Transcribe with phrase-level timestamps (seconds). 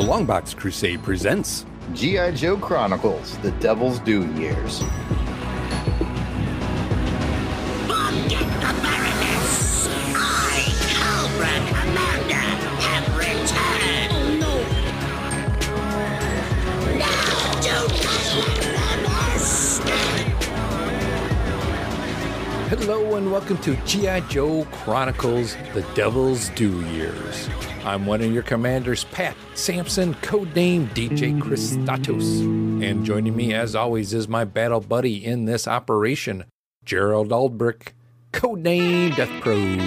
[0.00, 2.30] The Longbox Crusade presents G.I.
[2.30, 4.78] Joe Chronicles The Devil's Due Years.
[7.84, 9.88] Forget the Baroness!
[10.16, 12.48] I, Cobra Commander,
[12.80, 14.10] have returned!
[14.14, 14.54] Oh no!
[16.96, 17.76] Now to
[18.58, 19.80] Baroness!
[22.70, 24.20] Hello and welcome to G.I.
[24.20, 27.50] Joe Chronicles The Devil's Due Years.
[27.84, 32.42] I'm one of your commanders, Pat Sampson, codename DJ Christatos.
[32.84, 36.44] And joining me, as always, is my battle buddy in this operation,
[36.84, 37.92] Gerald Aldbrich,
[38.34, 39.80] codename Death Probe.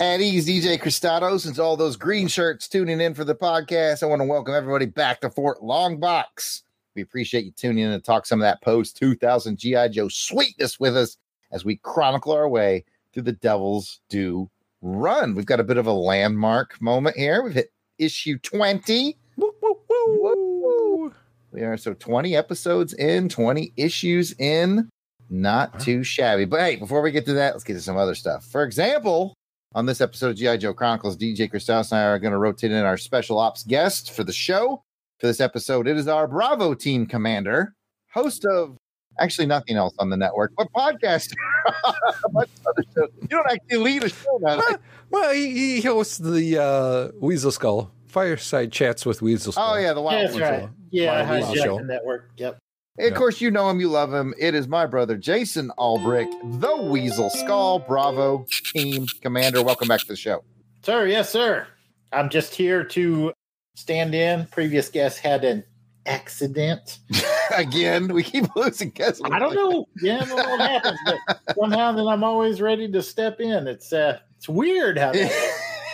[0.00, 4.04] At ease, DJ Cristados, and to all those green shirts tuning in for the podcast,
[4.04, 6.62] I want to welcome everybody back to Fort Longbox.
[6.94, 9.88] We appreciate you tuning in and talk some of that post 2000 G.I.
[9.88, 11.16] Joe sweetness with us
[11.50, 14.48] as we chronicle our way through the Devil's Due
[14.84, 15.34] run.
[15.34, 17.42] We've got a bit of a landmark moment here.
[17.42, 19.16] We've hit issue 20.
[19.36, 21.14] Woo, woo, woo, woo.
[21.50, 24.88] We are so 20 episodes in, 20 issues in.
[25.30, 26.44] Not too shabby.
[26.44, 28.44] But hey, before we get to that, let's get to some other stuff.
[28.44, 29.34] For example,
[29.74, 30.58] on this episode of G.I.
[30.58, 34.12] Joe Chronicles, DJ Christos and I are going to rotate in our special ops guest
[34.12, 34.82] for the show.
[35.20, 37.74] For this episode, it is our Bravo team commander,
[38.12, 38.76] host of
[39.18, 41.32] actually nothing else on the network, but podcast.
[41.66, 43.10] A bunch of other shows.
[43.22, 44.56] You don't actually lead a show now.
[44.58, 44.78] Well,
[45.10, 49.74] well, he, he hosts the uh, Weasel Skull Fireside Chats with Weasel Skull.
[49.74, 50.68] Oh, yeah, the Wild That's right.
[50.90, 51.78] Yeah, Wild Weasel hijacked Show.
[51.78, 52.30] the network.
[52.36, 52.58] Yep.
[52.96, 54.34] Of course, you know him, you love him.
[54.38, 59.64] It is my brother, Jason Albrick, the Weasel Skull Bravo team commander.
[59.64, 60.44] Welcome back to the show.
[60.82, 61.66] Sir, yes, sir.
[62.12, 63.32] I'm just here to
[63.74, 64.46] stand in.
[64.46, 65.64] Previous guest had an
[66.06, 66.98] accident.
[67.56, 69.20] Again, we keep losing guests.
[69.24, 69.86] I don't know.
[70.00, 73.66] Yeah, I don't know what happens, but somehow then I'm always ready to step in.
[73.66, 75.30] It's uh it's weird how that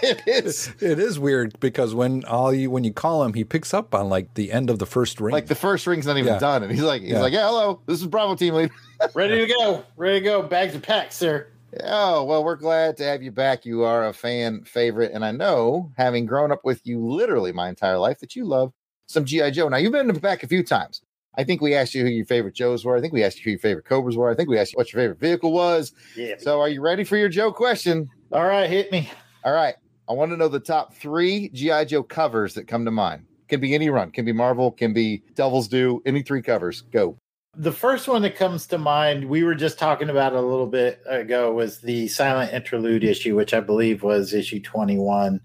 [0.03, 3.75] it is It is weird because when all you when you call him, he picks
[3.75, 5.33] up on like the end of the first ring.
[5.33, 6.39] like the first ring's not even Yeah.
[6.39, 7.21] done, and he's like, he's Yeah.
[7.21, 8.71] like, yeah, hello, this is Bravo team lead.
[9.15, 9.85] ready to go.
[9.97, 10.43] Ready to go.
[10.43, 11.49] Bags are packs, sir.
[11.85, 13.65] Oh, well, we're glad to have you back.
[13.65, 17.69] You are a fan favorite, and I know, having grown up with you literally my
[17.69, 18.73] entire life, that you love
[19.11, 19.69] some GI Joe.
[19.69, 21.03] Now you've been back a few times.
[21.37, 22.97] I think we asked you who your favorite Joes were.
[22.97, 24.31] I think we asked you who your favorite Cobras were.
[24.31, 25.93] I think we asked you what your favorite vehicle was.
[26.17, 26.35] Yeah.
[26.39, 28.09] So, are you ready for your Joe question?
[28.33, 29.11] All right, hit me.
[29.45, 29.75] All right.
[30.09, 33.27] I want to know the top three GI Joe covers that come to mind.
[33.49, 36.03] Can be any run, can be Marvel, can be Devil's Due.
[36.07, 36.83] Any three covers.
[36.83, 37.17] Go.
[37.57, 41.03] The first one that comes to mind, we were just talking about a little bit
[41.07, 45.41] ago, was the silent interlude issue, which I believe was issue 21.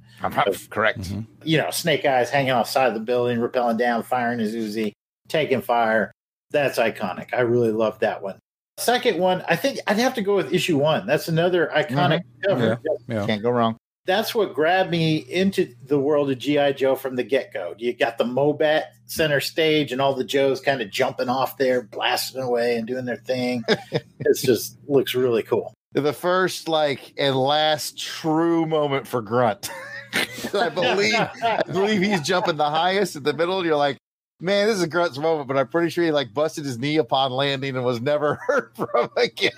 [0.70, 1.00] correct.
[1.00, 1.26] Mhm.
[1.44, 4.92] You know, Snake Eyes hanging off side of the building, rappelling down, firing his Uzi,
[5.28, 6.12] taking fire.
[6.52, 7.34] That's iconic.
[7.34, 8.38] I really love that one.
[8.78, 11.08] Second one, I think I'd have to go with issue one.
[11.08, 12.80] That's another iconic cover.
[13.08, 13.22] yeah.
[13.24, 13.26] Oh.
[13.26, 13.78] Can't go wrong.
[14.06, 16.74] That's what grabbed me into the world of G.I.
[16.74, 17.74] Joe from the get go.
[17.78, 21.82] You got the Mobat center stage and all the Joes kind of jumping off there,
[21.82, 23.64] blasting away and doing their thing.
[23.92, 25.74] it just looks really cool.
[25.94, 29.72] The first, like, and last true moment for Grunt.
[30.54, 33.58] I believe I believe he's jumping the highest in the middle.
[33.58, 33.98] And you're like,
[34.40, 36.98] man, this is a Grunt's moment, but I'm pretty sure he like busted his knee
[36.98, 39.52] upon landing and was never heard from again.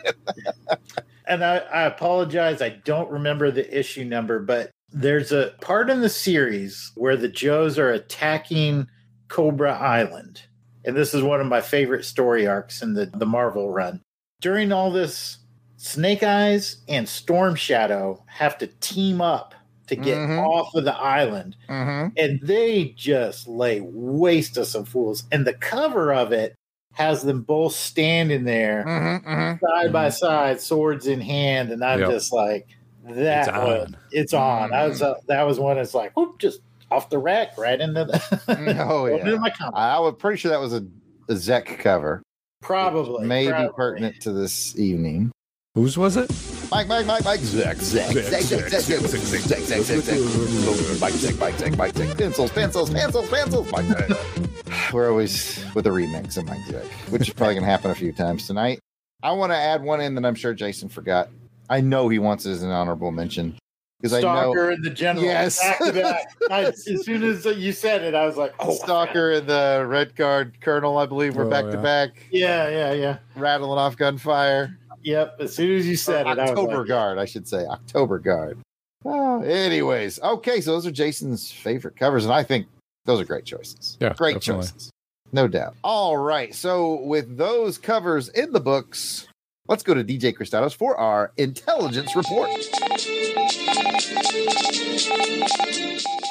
[1.28, 6.02] And I, I apologize, I don't remember the issue number, but there's a part in
[6.02, 8.88] the series where the Joes are attacking
[9.28, 10.44] Cobra Island.
[10.86, 14.02] And this is one of my favorite story arcs in the, the Marvel run.
[14.42, 15.40] During all this,
[15.76, 19.54] Snake Eyes and Storm Shadow have to team up
[19.88, 20.46] to get Mhm.
[20.46, 22.10] off of the island Mm-hmm.
[22.18, 25.24] and they just lay waste to some fools.
[25.32, 26.56] And the cover of it
[26.98, 29.64] has them both standing there Mm-hmm.
[29.66, 32.10] side by side, swords in hand, and I'm Yep.
[32.10, 32.68] just like,
[33.08, 33.98] that It's was on.
[34.12, 34.74] it's on.
[34.74, 35.78] I was uh, that was one.
[35.78, 39.38] It's like, whoop, just off the rack, right into the Oh, right into yeah.
[39.38, 39.76] my comic.
[39.76, 40.86] I was pretty sure that was a,
[41.30, 42.24] a Zeck cover.
[42.62, 43.74] Probably, Maybe probably.
[43.76, 45.32] pertinent to this evening.
[45.76, 46.32] Whose was it?
[46.70, 51.00] Mike, Mike, Mike, Mike, Zeck, Zeck, Zeck, Zeck, Zeck, Zeck, Zeck, Zeck, Zeck, Zeck, Zeck,
[51.02, 54.94] Mike, Zeck, Mike, Zeck, Mike, Zeck, pencils, pencils, pencils, pencils, Mike, Zeck.
[54.94, 57.96] We're always with a remix of Mike Zeck, which is probably going to happen a
[57.96, 58.80] few times tonight.
[59.24, 61.30] I want to add one in that I'm sure Jason forgot.
[61.70, 63.58] I know he wants it as an honorable mention
[64.00, 65.26] because I know Stalker and the general.
[65.26, 65.60] Yes.
[65.60, 66.26] back to back.
[66.52, 70.16] I, as soon as you said it, I was like, oh, Stalker and the Red
[70.16, 71.82] Guard Colonel, I believe, were Oh, back to yeah.
[71.82, 73.18] back, Yeah, yeah, yeah.
[73.36, 74.78] rattling off gunfire.
[75.04, 75.38] Yep.
[75.40, 77.66] As soon as you uh, said Or it, I October like, Guard, I should say.
[77.66, 78.60] October Guard.
[79.06, 82.68] Oh, anyways, okay, so those are Jason's favorite covers, and I think
[83.06, 83.98] those are great choices.
[84.02, 84.64] Yeah, great definitely.
[84.68, 84.92] choices.
[85.32, 85.76] No doubt.
[85.84, 89.28] All right, so with those covers in the books,
[89.68, 92.50] let's go to DJ Christados for our intelligence report.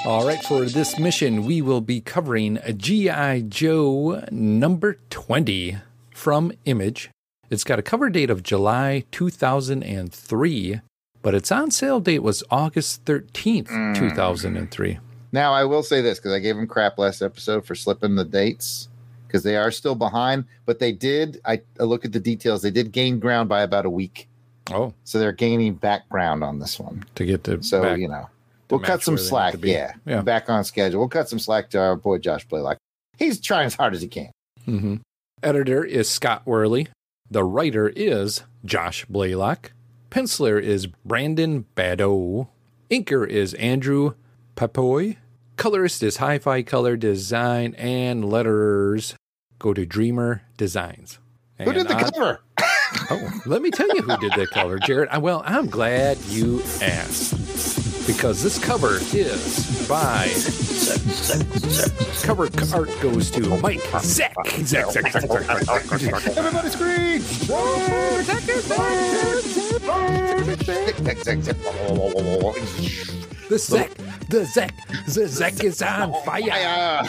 [0.04, 3.42] All right, for this mission, we will be covering G.I.
[3.42, 5.78] Joe number 20
[6.12, 7.10] from Image.
[7.50, 10.81] It's got a cover date of July 2003,
[11.22, 14.98] but its on sale date was August 13th, 2003.
[15.32, 18.25] Now I will say this because I gave them crap last episode for slipping the
[18.25, 18.88] dates
[19.26, 21.40] because they are still behind, but they did.
[21.44, 22.62] I, I look at the details.
[22.62, 24.28] They did gain ground by about a week,
[24.72, 27.04] Oh, so they're gaining background on this one.
[27.16, 27.99] to get to So back.
[27.99, 28.28] you know,
[28.70, 29.54] we'll cut some where they need slack.
[29.62, 30.22] Yeah, Yeah.
[30.22, 31.00] back on schedule.
[31.00, 32.78] We'll cut some slack to our boy Josh Blaylock.
[33.19, 34.31] He's trying as hard as he can.
[34.66, 35.00] Mhm.
[35.42, 36.88] Editor is Scott Worley.
[37.31, 39.73] The writer is Josh Blaylock.
[40.11, 42.49] Penciler is Brandon Badeaux.
[42.90, 44.14] Inker is Andrew
[44.55, 45.17] Pepoy.
[45.56, 47.75] Colorist is Hi Fi Color Design.
[47.75, 49.14] And letterers
[49.58, 51.19] go to Dreamer Designs.
[51.58, 52.40] Who did the I- cover?
[53.11, 55.08] Oh, let me tell you who did the color, Jared.
[55.20, 57.34] Well, I'm glad you asked
[58.06, 60.29] because this cover is by
[62.23, 64.32] cover art goes to Mike Zeck.
[64.35, 66.37] Zeck, Zeck, Zeck, Zeck, Zeck, Zeck, Zeck.
[66.37, 67.23] Everybody scream!
[73.49, 73.94] The Zeck,
[74.29, 74.73] the Zeck,
[75.14, 77.02] the Zeck is on fire.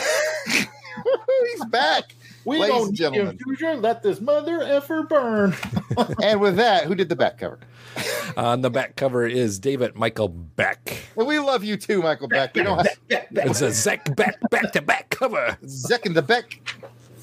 [1.52, 2.14] He's back.
[2.46, 3.38] We Ladies don't and gentlemen.
[3.60, 3.82] gentlemen.
[3.82, 5.56] let this mother effer burn.
[6.22, 7.60] And with that, who did the back cover?
[8.38, 10.98] On the back cover is David Michael Beck.
[11.16, 12.56] Well, we love you too, Michael Beck.
[12.56, 15.58] We don't have It's a Zeck back back to back cover.
[15.64, 16.60] Zeck and the Beck.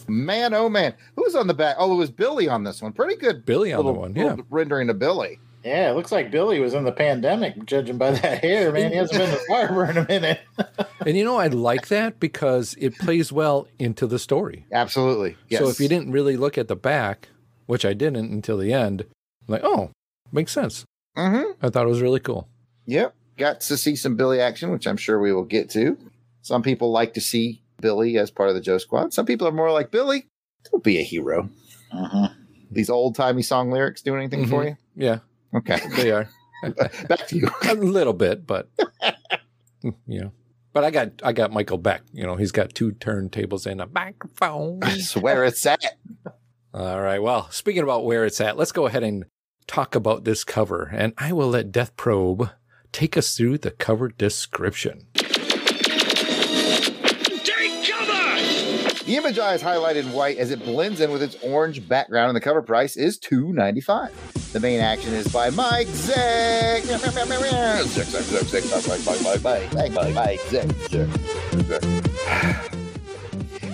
[0.08, 0.94] Man, oh man.
[1.16, 1.76] Who's on the back?
[1.78, 2.92] Oh, it was Billy on this one.
[2.92, 3.44] Pretty good.
[3.46, 4.36] Billy on the one, yeah.
[4.50, 5.38] rendering of Billy.
[5.64, 8.90] Yeah, it looks like Billy was in the pandemic, judging by that hair, man.
[8.90, 10.40] He hasn't been to the barber in a minute.
[11.06, 14.64] And you know, I like that because it plays well into the story.
[14.72, 15.36] Absolutely.
[15.50, 15.60] Yes.
[15.60, 17.28] So if you didn't really look at the back,
[17.66, 19.90] which I didn't until the end, I'm like, oh,
[20.34, 20.84] makes sense.
[21.16, 21.64] Mm-hmm.
[21.64, 22.48] I thought it was really cool.
[22.86, 23.14] Yep.
[23.36, 25.96] Got to see some Billy action, which I'm sure we will get to.
[26.42, 29.12] Some people like to see Billy as part of the Joe Squad.
[29.14, 30.26] Some people are more like Billy.
[30.70, 31.48] Don't be a hero.
[32.70, 34.76] These old timey song lyrics do anything for you?
[34.96, 35.18] Yeah,
[35.54, 35.80] Okay.
[35.96, 36.28] they are
[37.08, 37.48] Back to you.
[37.68, 38.68] a little bit, but
[39.82, 40.32] you know.
[40.72, 42.02] But I got I got Michael Beck.
[42.12, 44.80] You know, he's got two turntables and a microphone.
[44.80, 45.84] That's where it's at.
[46.72, 47.22] All right.
[47.22, 49.24] Well, speaking about where it's at, let's go ahead and
[49.66, 52.50] talk about this cover, and I will let Death Probe
[52.92, 55.06] take us through the cover description.
[59.04, 62.30] The image eye is highlighted in white as it blends in with its orange background,
[62.30, 64.12] and the cover price is two ninety five.
[64.52, 66.86] The main action is by Mike Zeck.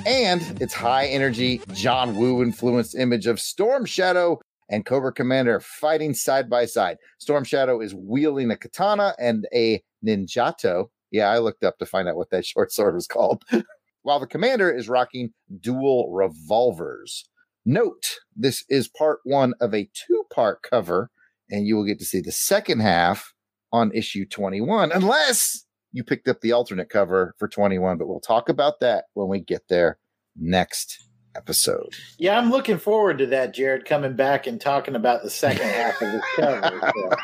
[0.06, 4.40] And its high energy, John Woo influenced image of Storm Shadow
[4.70, 6.96] and Cobra Commander fighting side by side.
[7.18, 10.86] Storm Shadow is wielding a katana and a ninjato.
[11.10, 13.44] Yeah, I looked up to find out what that short sword was called
[14.02, 15.30] while the commander is rocking
[15.60, 17.28] dual revolvers.
[17.66, 21.10] Note, this is part one of a two part cover,
[21.50, 23.34] and you will get to see the second half
[23.72, 27.98] on issue 21, unless you picked up the alternate cover for 21.
[27.98, 29.98] But we'll talk about that when we get there
[30.36, 31.94] next episode.
[32.18, 36.00] Yeah, I'm looking forward to that, Jared, coming back and talking about the second half
[36.02, 36.92] of this cover.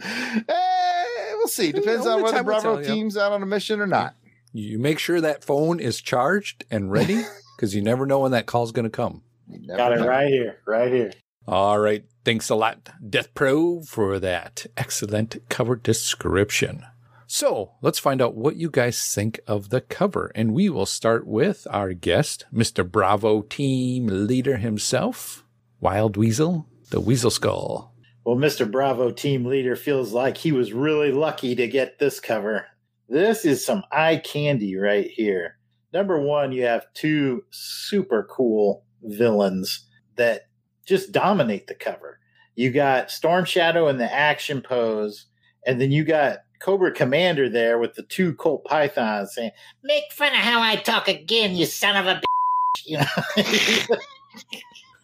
[0.00, 1.72] So, Eh, we'll see.
[1.72, 2.94] Depends on whether time will Bravo tell, yeah.
[2.94, 4.14] team's out on a mission or not.
[4.52, 7.22] You make sure that phone is charged and ready
[7.56, 9.22] because you never know when that call's going to come.
[9.66, 10.06] Got it know.
[10.08, 11.12] right here, right here.
[11.46, 12.04] All right.
[12.24, 16.84] Thanks a lot, Death Pro, for that excellent cover description.
[17.32, 20.32] So let's find out what you guys think of the cover.
[20.34, 22.84] And we will start with our guest, Mr.
[22.84, 25.44] Bravo team leader himself,
[25.78, 27.94] Wild Weasel, the Weasel Skull.
[28.24, 28.68] Well, Mr.
[28.68, 32.66] Bravo team leader feels like he was really lucky to get this cover.
[33.08, 35.56] This is some eye candy right here.
[35.92, 40.48] Number one, you have two super cool villains that
[40.84, 42.18] just dominate the cover.
[42.56, 45.26] You got Storm Shadow in the action pose,
[45.64, 49.50] and then you got Cobra Commander there with the two Colt Pythons saying,
[49.82, 52.86] Make fun of how I talk again, you son of a bitch.
[52.86, 52.98] you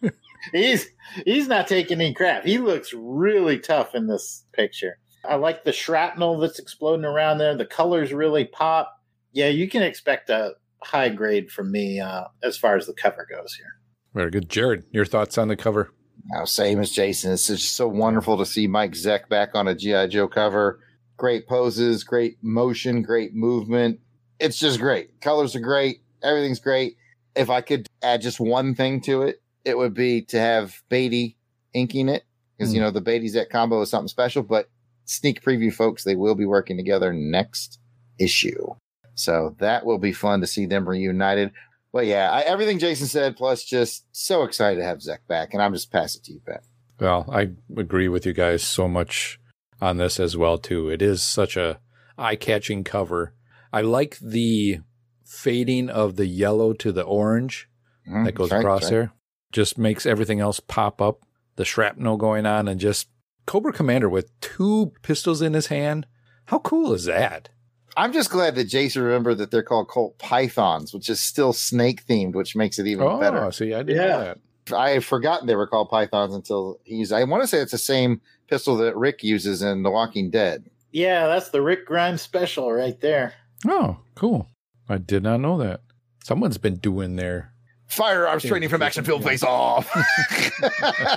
[0.01, 0.11] know.
[0.53, 0.87] he's
[1.25, 2.45] he's not taking any crap.
[2.45, 4.99] He looks really tough in this picture.
[5.27, 7.55] I like the shrapnel that's exploding around there.
[7.57, 8.93] The colors really pop.
[9.33, 13.27] Yeah, you can expect a high grade from me uh, as far as the cover
[13.29, 13.75] goes here.
[14.13, 14.49] Very good.
[14.49, 15.91] Jared, your thoughts on the cover?
[16.27, 17.33] Now, same as Jason.
[17.33, 20.07] It's just so wonderful to see Mike Zeck back on a G.I.
[20.07, 20.79] Joe cover.
[21.17, 23.99] Great poses, great motion, great movement.
[24.39, 25.19] It's just great.
[25.19, 26.01] Colors are great.
[26.23, 26.97] Everything's great.
[27.35, 31.35] If I could add just one thing to it, it would be to have Beatty
[31.73, 32.23] inking it
[32.57, 32.85] because, you hmm.
[32.85, 34.43] know, the Beatty Zeck combo is something special.
[34.43, 34.69] But
[35.05, 37.79] sneak preview, folks, they will be working together next
[38.19, 38.75] issue.
[39.15, 41.51] So that will be fun to see them reunited.
[41.91, 45.53] But yeah, I, everything Jason said, plus just so excited to have Zeck back.
[45.53, 46.63] And I'm just pass it to you, Pat.
[46.99, 49.39] Well, I agree with you guys so much
[49.81, 50.89] on this as well too.
[50.89, 51.79] It is such a
[52.17, 53.33] eye-catching cover.
[53.71, 54.79] I like the
[55.25, 57.69] fading of the yellow to the orange
[58.09, 58.89] Mhm, that goes right, across right.
[58.91, 59.13] there.
[59.51, 61.19] Just makes everything else pop up.
[61.57, 63.07] The shrapnel going on and just
[63.45, 66.05] Cobra Commander with two pistols in his hand.
[66.45, 67.49] How cool is that?
[67.97, 72.05] I'm just glad that Jason remembered that they're called Colt Pythons, which is still snake
[72.05, 73.51] themed, which makes it even oh, better.
[73.51, 74.17] see, I didn't know Yeah.
[74.19, 74.37] that.
[74.75, 77.11] I had forgotten they were called Pythons until he's.
[77.11, 80.69] I want to say it's the same pistol that Rick uses in The Walking Dead.
[80.91, 83.33] Yeah, that's the Rick Grimes special right there.
[83.67, 84.49] Oh, cool.
[84.89, 85.81] I did not know that.
[86.23, 87.53] Someone's been doing their
[87.87, 88.49] Firearms Yeah.
[88.49, 89.89] training from Action Film Face Off.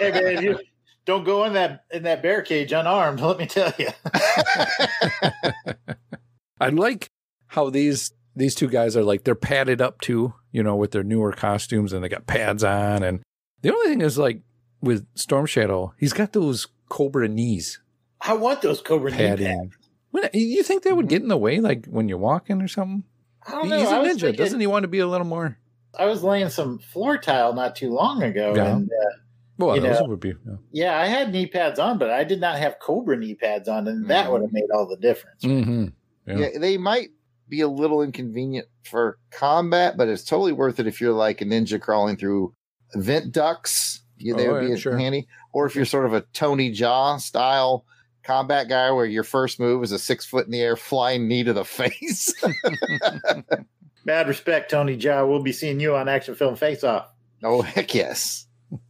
[0.01, 0.59] Hey man, you
[1.05, 3.21] don't go in that in that bear cage unarmed.
[3.23, 3.89] Let me tell you.
[6.61, 7.11] I like
[7.49, 11.03] how these these two guys are like they're padded up too, you know, with their
[11.03, 13.03] newer costumes and they got pads on.
[13.03, 13.21] And
[13.63, 14.43] the only thing is like
[14.81, 17.81] with Storm Shadow, he's got those cobra knees
[18.21, 19.41] I want those Cobra knee pads.
[19.41, 19.73] padding.
[20.11, 23.05] When, you think that would get in the way, like when you're walking or something?
[23.47, 23.79] I don't know.
[23.79, 24.21] He's a I ninja.
[24.21, 25.57] thinking- Doesn't he want to be a little more?
[25.99, 28.77] I was laying some floor tile not too long ago, Yeah.
[28.77, 29.17] and uh,
[29.57, 30.07] Well, You those know.
[30.09, 30.35] would be.
[30.47, 30.55] yeah.
[30.73, 33.89] yeah, I had knee pads on, but I did not have Cobra knee pads on,
[33.89, 34.33] and that Mhm.
[34.33, 35.43] would have made all the difference.
[35.43, 35.87] Mm-hmm.
[36.27, 36.39] Yeah.
[36.39, 37.09] yeah, they might
[37.49, 41.45] be a little inconvenient for combat, but it's totally worth it if you're like a
[41.45, 42.53] ninja crawling through
[42.95, 44.03] vent ducts.
[44.21, 44.97] Oh, yeah, they Oh, would yeah, be sure.
[44.99, 45.27] handy.
[45.53, 47.85] Or if you're sort of a Tony Jaa style
[48.23, 51.43] combat guy where your first move is a six foot in the air flying knee
[51.45, 52.33] to the face.
[54.05, 55.29] Mad respect, Tony Jaa.
[55.29, 57.13] We'll be seeing you on Action Film Face Off.
[57.43, 58.47] oh, heck yes.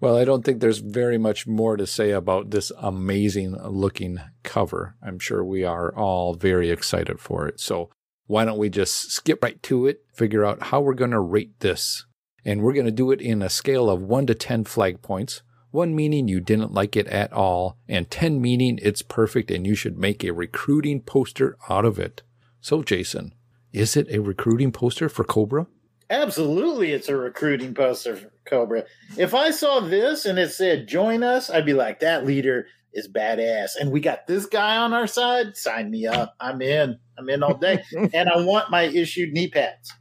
[0.00, 4.94] Well, I don't think there's very much more to say about this amazing looking cover.
[5.02, 7.58] I'm sure we are all very excited for it.
[7.58, 7.90] So
[8.28, 11.58] why don't we just skip right to it, figure out how we're going to rate
[11.58, 12.06] this?
[12.48, 15.42] And we're going to do it in a scale of 1 to 10 flag points.
[15.70, 19.74] 1 meaning you didn't like it at all, and 10 meaning it's perfect and you
[19.74, 22.22] should make a recruiting poster out of it.
[22.62, 23.34] So, Jason,
[23.70, 25.66] is it a recruiting poster for Cobra?
[26.08, 28.84] Absolutely, it's a recruiting poster for Cobra.
[29.18, 33.08] If I saw this and it said "Join us," I'd be like, "That leader is
[33.08, 35.54] badass," and we got this guy on our side.
[35.58, 36.34] Sign me up.
[36.40, 36.98] I'm in.
[37.18, 37.82] I'm in all day,
[38.14, 39.92] and I want my issued knee pads.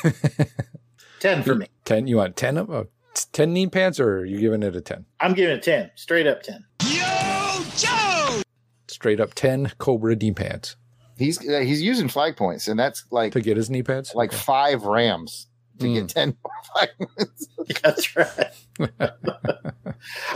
[1.18, 1.66] Ten for me.
[1.88, 2.84] 10, you want 10 of uh,
[3.32, 5.06] 10 knee pads or are you giving it a 10?
[5.20, 6.64] I'm giving it ten, straight up ten.
[6.86, 8.42] Yo, Joe!
[8.88, 10.76] straight up 10 Cobra knee pads
[11.16, 14.14] He's uh, he's using flag points, and that's like to get his knee pads.
[14.14, 15.46] like five rams
[15.80, 15.94] to Mm.
[15.94, 16.36] get ten
[16.72, 17.48] flag points.
[17.82, 18.52] That's right.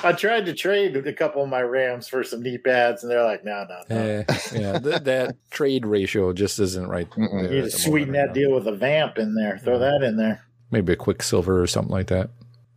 [0.03, 3.23] I tried to trade a couple of my Rams for some knee pads, and they're
[3.23, 7.07] like, "No, no, no." Eh, yeah, th- that trade ratio just isn't right.
[7.17, 9.59] You need to sweeten that right deal with a vamp in there.
[9.59, 10.43] Throw that in there.
[10.73, 10.77] Now.
[10.79, 12.31] Maybe a Quicksilver or something like that.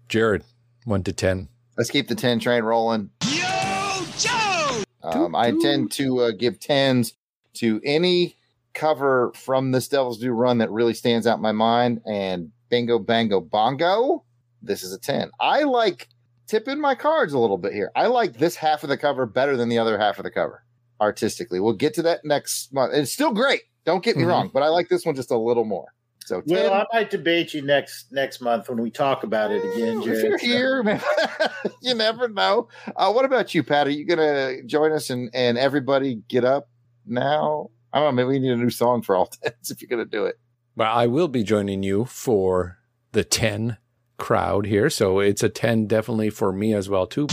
[0.09, 0.43] Jared,
[0.83, 1.47] one to ten.
[1.77, 3.09] Let's keep the ten train rolling.
[3.27, 7.13] Yo, Um, I Toot, tend to uh, give tens
[7.55, 8.37] to any
[8.73, 12.01] cover from this Devil's Due run that really stands out in my mind.
[12.05, 14.23] And bingo, bango, bongo.
[14.61, 15.29] This is a 10.
[15.39, 16.09] I like
[16.47, 17.91] tipping my cards a little bit here.
[17.95, 20.63] I like this half of the cover better than the other half of the cover
[20.99, 21.59] artistically.
[21.59, 22.93] We'll get to that next month.
[22.93, 23.61] It's still great.
[23.85, 24.27] Don't get me Mhm.
[24.27, 25.93] wrong, but I like this one just a little more.
[26.25, 29.60] So 10, Well, I might debate you next next month when we talk about it
[29.63, 30.41] again, if you're Jared.
[30.41, 31.00] here, man,
[31.82, 32.67] you never know.
[32.96, 33.86] Uh, what about you, Pat?
[33.86, 36.67] Are you going to join us and, and everybody get up
[37.05, 37.70] now?
[37.94, 38.12] I don't know.
[38.24, 40.39] Maybe we need a new song for all tens if you're going to do it.
[40.75, 42.79] Well, I will be joining you for
[43.12, 43.77] the ten
[44.17, 47.27] crowd here, so it's a ten definitely for me as well too.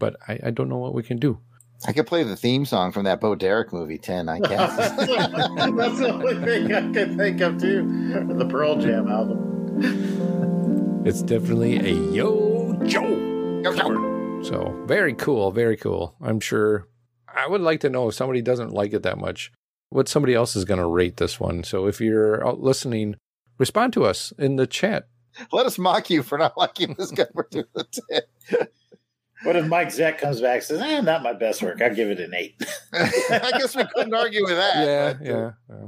[0.00, 1.38] But I, I don't know what we can do.
[1.86, 4.76] I could play the theme song from that Bo Derek movie, 10, I guess.
[4.96, 8.26] That's the only thing I can think of too.
[8.34, 11.02] The Pearl Jam album.
[11.06, 14.44] It's definitely a Yo Joe cover.
[14.44, 16.14] So very cool, very cool.
[16.20, 16.86] I'm sure.
[17.26, 19.50] I would like to know if somebody doesn't like it that much,
[19.88, 21.64] what somebody else is going to rate this one.
[21.64, 23.16] So if you're out listening,
[23.56, 25.08] respond to us in the chat.
[25.52, 28.68] Let us mock you for not liking this cover to the 10.
[29.42, 31.80] What if Mike Zeck comes back and says, eh, not my best work.
[31.80, 32.62] I'll give it an eight.
[32.92, 34.86] I guess we couldn't argue with that.
[34.86, 35.50] Yeah, but, uh, yeah.
[35.68, 35.86] yeah.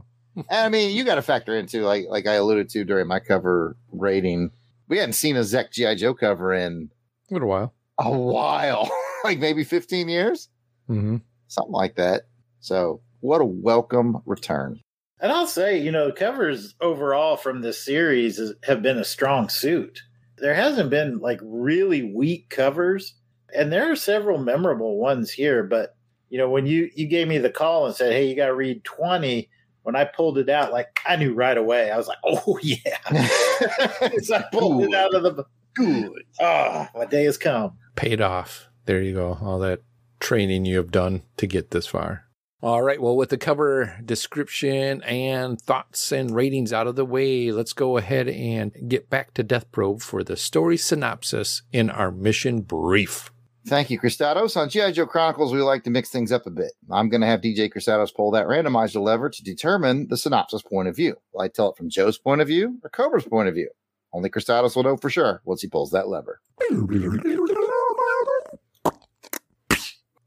[0.64, 3.76] I mean, you got to factor into like like I alluded to during my cover
[3.90, 4.50] rating.
[4.88, 6.90] We hadn't seen a Zeck GI Joe cover in
[7.30, 7.74] A little while.
[7.98, 8.90] a while,
[9.24, 10.48] like maybe 15 years,
[10.86, 11.18] hmm
[11.48, 12.22] something like that.
[12.60, 14.80] So, what a welcome return.
[15.20, 19.48] And I'll say, you know, covers overall from this series is, have been a strong
[19.50, 20.00] suit.
[20.38, 23.14] There hasn't been like really weak covers,
[23.54, 25.62] and there are several memorable ones here.
[25.62, 25.96] But
[26.28, 28.54] you know, when you you gave me the call and said, "Hey, you got to
[28.54, 29.48] read 20,"
[29.82, 31.90] when I pulled it out, like I knew right away.
[31.90, 32.98] I was like, "Oh yeah!"
[34.22, 35.44] so I pulled it out of the
[35.74, 36.24] good.
[36.40, 37.78] Ah, my day has come.
[37.96, 38.68] Paid off.
[38.86, 39.38] There you go.
[39.40, 39.80] All that
[40.20, 42.26] training you have done to get this far.
[42.62, 43.02] All right.
[43.02, 47.96] Well, with the cover description and thoughts and ratings out of the way, let's go
[47.96, 53.31] ahead and get back to Death Probe for the story synopsis in our mission brief.
[53.66, 54.56] Thank you, Christados.
[54.56, 54.90] On G.I.
[54.92, 56.72] Joe Chronicles, we like to mix things up a bit.
[56.90, 60.88] I'm going to have DJ Christados pull that randomizer lever to determine the synopsis point
[60.88, 61.16] of view.
[61.32, 63.70] Will I tell it from Joe's point of view or Cobra's point of view?
[64.12, 66.40] Only Christados will know for sure once he pulls that lever.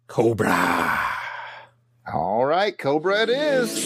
[0.07, 0.99] Cobra.
[2.11, 3.85] All right, Cobra it is.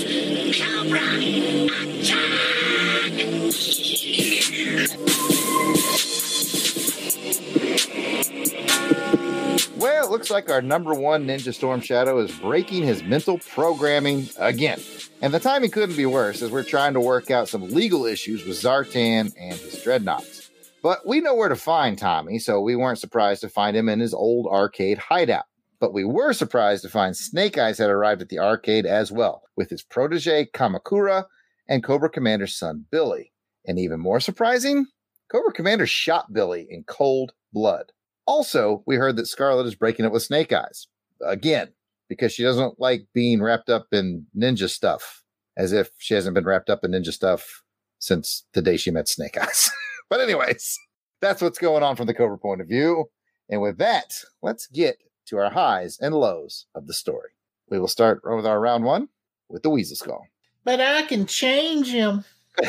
[9.79, 14.27] Well, it looks like our number one Ninja Storm Shadow is breaking his mental programming
[14.38, 14.81] again.
[15.21, 18.45] And the timing couldn't be worse as we're trying to work out some legal issues
[18.45, 20.50] with Zartan and his Dreadnoks.
[20.83, 24.01] But we know where to find Tommy, so we weren't surprised to find him in
[24.01, 25.45] his old arcade hideout.
[25.79, 29.43] But we were surprised to find Snake Eyes had arrived at the arcade as well,
[29.55, 31.24] with his protege Kamakura
[31.69, 33.31] and Cobra Commander's son Billy.
[33.65, 34.88] And even more surprising,
[35.31, 37.93] Cobra Commander shot Billy in cold blood.
[38.29, 40.86] Also, we heard that Scarlett is breaking up with Snake Eyes.
[41.25, 41.69] Again,
[42.07, 45.24] because she doesn't like being wrapped up in ninja stuff,
[45.57, 47.63] as if she hasn't been wrapped up in ninja stuff
[47.98, 49.71] since the day she met Snake Eyes.
[50.12, 50.77] but, anyways,
[51.21, 53.09] that's what's going on from the Cobra point of view.
[53.50, 54.98] And with that, let's get
[55.29, 57.31] to our highs and lows of the story.
[57.71, 59.09] We will start with our round one
[59.50, 60.27] with the Weasel Skull.
[60.63, 62.24] But I can change him.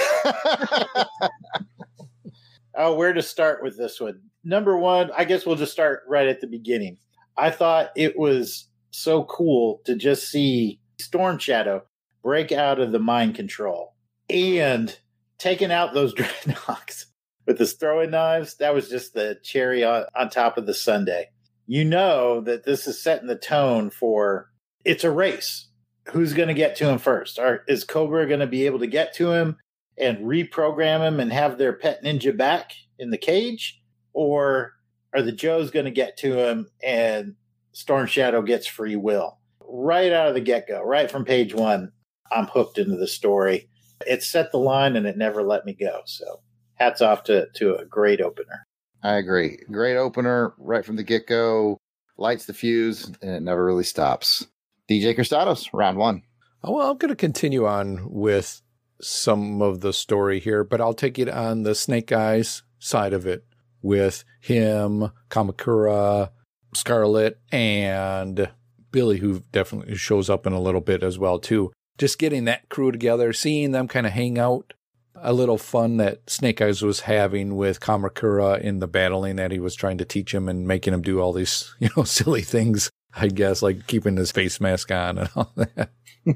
[2.75, 4.23] Oh, where to start with this one?
[4.43, 6.99] Number one, I guess we'll just start right at the beginning.
[7.37, 11.83] I thought it was so cool to just see Storm Shadow
[12.23, 13.95] break out of the mind control
[14.29, 14.99] and
[15.39, 17.07] taking out those dreadnoks
[17.47, 18.57] with his throwing knives.
[18.57, 21.27] That was just the cherry on, on top of the sundae.
[21.67, 24.51] You know that this is setting the tone for
[24.85, 25.69] it's a race.
[26.09, 27.39] Who's going to get to him first?
[27.39, 29.57] Or is Cobra going to be able to get to him
[29.97, 33.80] and reprogram him and have their pet ninja back in the cage?
[34.13, 34.73] Or
[35.15, 37.35] are the Joes going to get to him and
[37.73, 39.39] Storm Shadow gets free will?
[39.61, 41.93] Right out of the get go, right from page one,
[42.31, 43.69] I'm hooked into the story.
[44.07, 46.01] It set the line and it never let me go.
[46.07, 46.41] So
[46.75, 48.67] hats off to, to a great opener.
[49.03, 49.59] I agree.
[49.71, 51.79] Great opener right from the get go,
[52.19, 54.47] lights the fuse, and it never really stops.
[54.91, 56.23] DJ Cristados, round one.
[56.63, 58.61] Oh, well, I'm going to continue on with
[59.01, 63.27] some of the story here, but I'll take it on the Snake Eyes side of
[63.27, 63.45] it
[63.83, 66.31] with him, Kamakura,
[66.75, 68.51] Scarlett, and
[68.93, 71.73] Billy, who definitely shows up in a little bit as well too.
[71.99, 74.73] Just getting that crew together, seeing them kind of hang out,
[75.15, 79.59] a little fun that Snake Eyes was having with Kamakura in the battling that he
[79.59, 82.91] was trying to teach him and making him do all these, you know, silly things,
[83.15, 85.91] I guess, like keeping his face mask on and all that.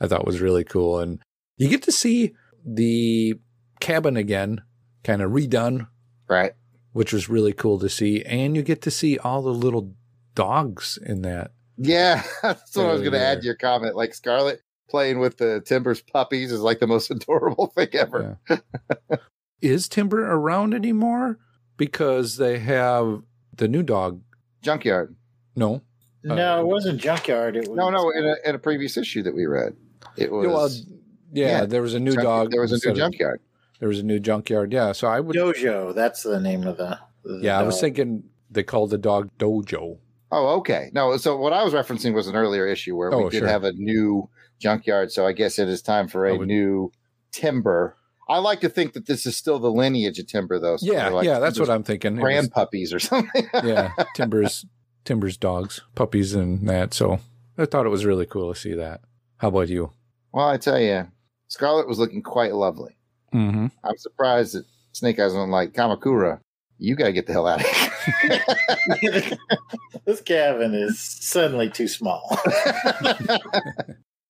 [0.00, 0.98] I thought was really cool.
[0.98, 1.20] And
[1.56, 2.34] you get to see
[2.64, 3.34] the
[3.80, 4.62] cabin again,
[5.04, 5.88] kind of redone,
[6.30, 6.52] Right.
[6.92, 8.22] which was really cool to see.
[8.22, 9.94] And you get to see all the little
[10.36, 11.50] dogs in that.
[11.76, 13.96] Yeah, that's what I was going to add to your comment.
[13.96, 18.38] Like Scarlett playing with the Timbers puppies is like the most adorable thing ever.
[19.60, 21.38] Is Timber around anymore?
[21.76, 23.22] Because they have
[23.56, 24.22] the new dog.
[24.62, 25.16] Junkyard.
[25.56, 25.82] No.
[26.22, 27.56] No, uh, it wasn't Junkyard.
[27.56, 29.74] It was No, no, in a, in a previous issue that we read,
[30.18, 30.44] it was.
[30.44, 30.70] Yeah, well,
[31.32, 32.50] yeah, yeah, there was a new Junk- dog.
[32.50, 33.40] There was a instead new of- junkyard.
[33.80, 34.72] There was a new junkyard.
[34.72, 34.92] Yeah.
[34.92, 35.34] So I would.
[35.34, 35.94] Dojo.
[35.94, 36.98] That's the name of the.
[37.24, 39.98] the yeah, I was thinking they called the dog Dojo.
[40.32, 40.90] Oh, okay.
[40.92, 43.48] No, so what I was referencing was an earlier issue where Oh, we did sure.
[43.48, 44.28] have a new
[44.60, 45.10] junkyard.
[45.10, 46.92] So I guess it is time for a would- new
[47.32, 47.96] timber.
[48.28, 50.76] I like to think that this is still the lineage of timber, though.
[50.76, 52.12] So Yeah, like yeah, that's what I'm thinking.
[52.12, 53.48] It was- Grand puppies or something.
[53.64, 54.66] yeah, Timber's
[55.04, 56.94] Timber's dogs, puppies, and that.
[56.94, 57.18] So
[57.58, 59.00] I thought it was really cool to see that.
[59.38, 59.92] How about you?
[60.32, 61.08] well, I tell you,
[61.48, 62.96] Scarlett was looking quite lovely.
[63.32, 63.66] Mm-hmm.
[63.84, 66.40] I'm surprised that Snake Eyes wasn't like Kamakura.
[66.78, 67.66] You got to get the hell out of
[69.00, 69.38] here.
[70.06, 72.38] this cabin is suddenly too small.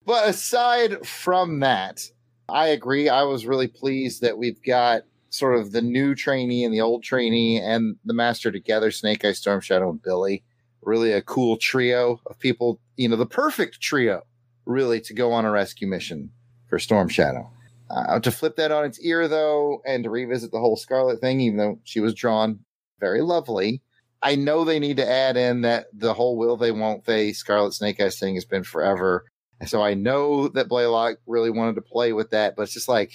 [0.04, 2.10] but aside from that,
[2.48, 3.08] I agree.
[3.08, 7.04] I was really pleased that we've got sort of the new trainee and the old
[7.04, 10.42] trainee and the master together Snake Eye, Storm Shadow, and Billy.
[10.82, 14.22] Really a cool trio of people, you know, the perfect trio,
[14.64, 16.30] really, to go on a rescue mission
[16.68, 17.50] for Storm Shadow.
[17.90, 21.40] Uh, to flip that on its ear, though, and to revisit the whole Scarlett thing,
[21.40, 22.60] even though she was drawn
[23.00, 23.82] very lovely,
[24.22, 27.72] I know they need to add in that the whole will they, won't they Scarlett
[27.74, 29.24] Snake Eyes thing has been forever.
[29.58, 32.88] And so I know that Blaylock really wanted to play with that, but it's just
[32.88, 33.12] like,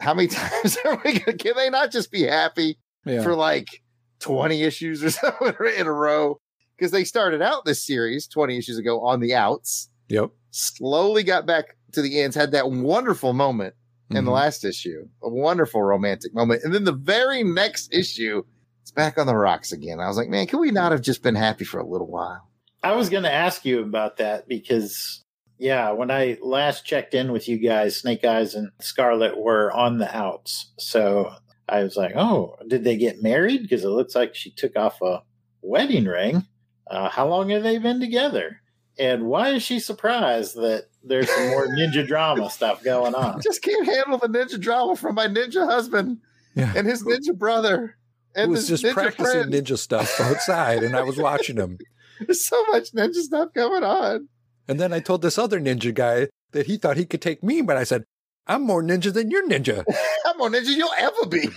[0.00, 3.22] how many times are we gonna can they not just be happy Yeah.
[3.22, 3.82] for like
[4.20, 5.32] 20 issues or so
[5.76, 6.38] in a row?
[6.76, 10.30] Because they started out this series 20 issues ago on the outs, yep.
[10.50, 13.74] slowly got back to the ends, had that wonderful moment
[14.10, 14.34] in the Mhm.
[14.34, 16.62] last issue, a wonderful romantic moment.
[16.64, 18.42] And then the very next issue,
[18.82, 20.00] it's back on the rocks again.
[20.00, 22.48] I was like, man, can we not have just been happy for a little while?
[22.82, 25.24] I was going to ask you about that because,
[25.58, 29.98] yeah, when I last checked in with you guys, Snake Eyes and Scarlett were on
[29.98, 30.72] the outs.
[30.78, 31.30] So
[31.68, 33.62] I was like, oh, did they get married?
[33.62, 35.22] Because it looks like she took off a
[35.60, 36.46] wedding ring.
[36.90, 38.62] Uh, how long have they been together?
[38.98, 43.24] And why is she surprised that there's some more ninja drama stuff going on?
[43.24, 43.40] I on?
[43.42, 46.18] just can't handle the ninja drama from my ninja husband
[46.54, 46.72] Yeah.
[46.76, 47.96] and his ninja brother.
[48.34, 49.52] He And was just ninja practicing friend.
[49.52, 51.78] ninja stuff outside, and I was watching him.
[52.20, 54.28] There's so much ninja stuff going on.
[54.66, 57.62] And then I told this other ninja guy that he thought he could take me,
[57.62, 58.04] but I said,
[58.46, 59.84] I'm more ninja than your ninja.
[60.26, 61.48] I'm more ninja you'll ever be.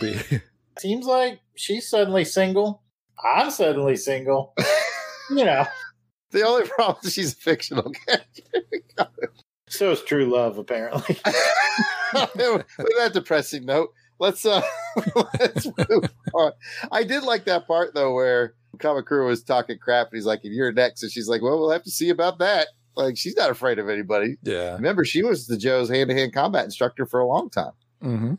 [0.80, 2.84] Seems like she's suddenly single.
[3.24, 4.54] I'm suddenly single.
[5.30, 5.66] You know,
[6.32, 8.44] The only problem is she's a fictional character.
[9.70, 11.18] so is true love, apparently.
[12.14, 12.66] With
[12.98, 14.62] that depressing note, let's uh
[15.40, 16.52] let's move on.
[16.92, 20.52] I did like that part though where Kamakura was talking crap and he's like, if
[20.52, 22.68] you're next, and she's like, Well, we'll have to see about that.
[22.96, 24.38] Like she's not afraid of anybody.
[24.44, 24.74] yeah.
[24.76, 27.72] Remember, she was the Joe's hand to hand combat instructor for a long time.
[28.02, 28.34] hmm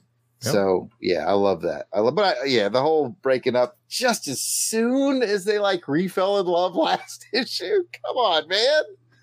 [0.44, 0.52] Yep.
[0.52, 1.86] So yeah, I love that.
[1.92, 5.82] I love, but I, yeah, the whole breaking up just as soon as they like
[5.82, 7.82] refell in love last issue.
[8.06, 8.82] Come on, man,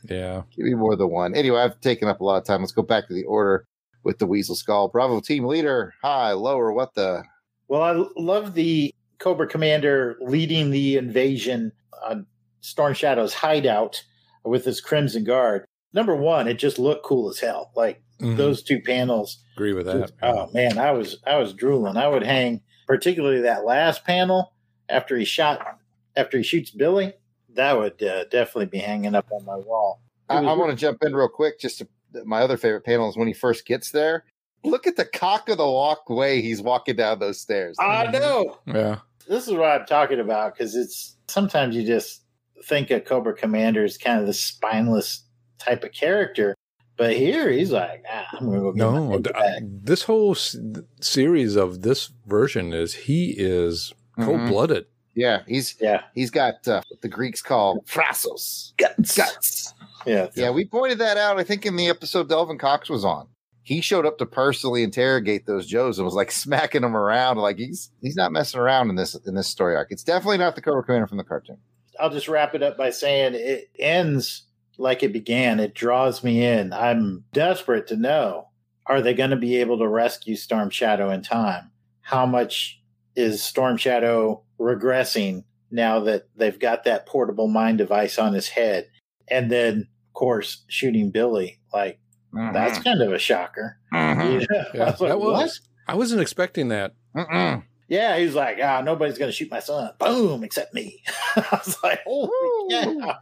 [0.10, 0.44] Yeah.
[0.56, 1.36] give me more than one.
[1.36, 2.62] Anyway, I've taken up a lot of time.
[2.62, 3.66] Let's go back to the order
[4.04, 4.88] with the Weasel Skull.
[4.88, 7.24] Bravo team leader, high, lower, what the?
[7.68, 11.72] Well, I love the Cobra Commander leading the invasion
[12.04, 12.26] on
[12.62, 14.04] Storm Shadow's hideout
[14.46, 15.66] with his Crimson Guard.
[15.94, 17.72] Number one, it just looked cool as hell.
[17.76, 18.38] Like Mhm.
[18.38, 19.38] those two panels.
[19.56, 20.00] Agree with that.
[20.00, 21.98] just- oh man, I was I was drooling.
[21.98, 24.54] I would hang, particularly that last panel
[24.90, 25.80] after he shot
[26.16, 27.14] after he shoots Billy.
[27.56, 30.02] That would uh, definitely be hanging up on my wall.
[30.30, 31.60] I, was I want to jump in real quick.
[31.60, 31.88] Just to,
[32.26, 34.24] my other favorite panel is when he first gets there.
[34.64, 37.78] Look at the cock of the walkway he's walking down those stairs.
[37.80, 38.58] I know.
[38.68, 39.00] Yeah.
[39.28, 42.24] this is what I'm talking about because it's sometimes you just
[42.66, 45.24] think a Cobra Commander is kind of the spineless
[45.60, 46.56] type of character,
[47.00, 49.62] but here he's like, ah, I'm gonna go get No, ninja th- back.
[49.64, 50.56] this whole s-
[51.02, 54.26] series of this version is he is Mhm.
[54.26, 54.86] cold blooded.
[55.16, 59.74] Yeah, he's Yeah, he's got uh, what the Greeks call phrasos, guts, guts.
[60.06, 61.40] Yeah, Yeah, we pointed that out.
[61.40, 63.28] I think in the episode Delvin Cox was on.
[63.64, 67.38] He showed up to personally interrogate those Joes and was like smacking them around.
[67.38, 69.92] Like he's he's not messing around in this in this story arc.
[69.92, 71.58] It's definitely not the Cobra Commander from the cartoon.
[72.00, 74.44] I'll just wrap it up by saying it ends
[74.80, 75.60] like it began.
[75.60, 76.74] It draws me in.
[76.74, 78.48] I'm desperate to know
[78.86, 81.70] are they going to be able to rescue Storm Shadow in time?
[82.02, 82.82] How much
[83.16, 88.90] is Storm Shadow regressing now that they've got that portable mind device on his head?
[89.28, 91.60] And then, of course, shooting Billy.
[91.72, 92.00] Like,
[92.34, 93.78] that's kind of a shocker.
[93.94, 94.48] Mhm.
[94.52, 94.64] Yeah.
[94.74, 95.34] Yeah, I was like, that was.
[95.34, 95.60] what?
[95.88, 96.94] I wasn't expecting that.
[97.16, 97.64] Mm-mm.
[97.90, 99.92] Yeah, he was like, ah, nobody's going to shoot my son.
[100.00, 101.04] Boom, except me.
[101.36, 103.02] I was like, holy Woo.
[103.02, 103.16] cow.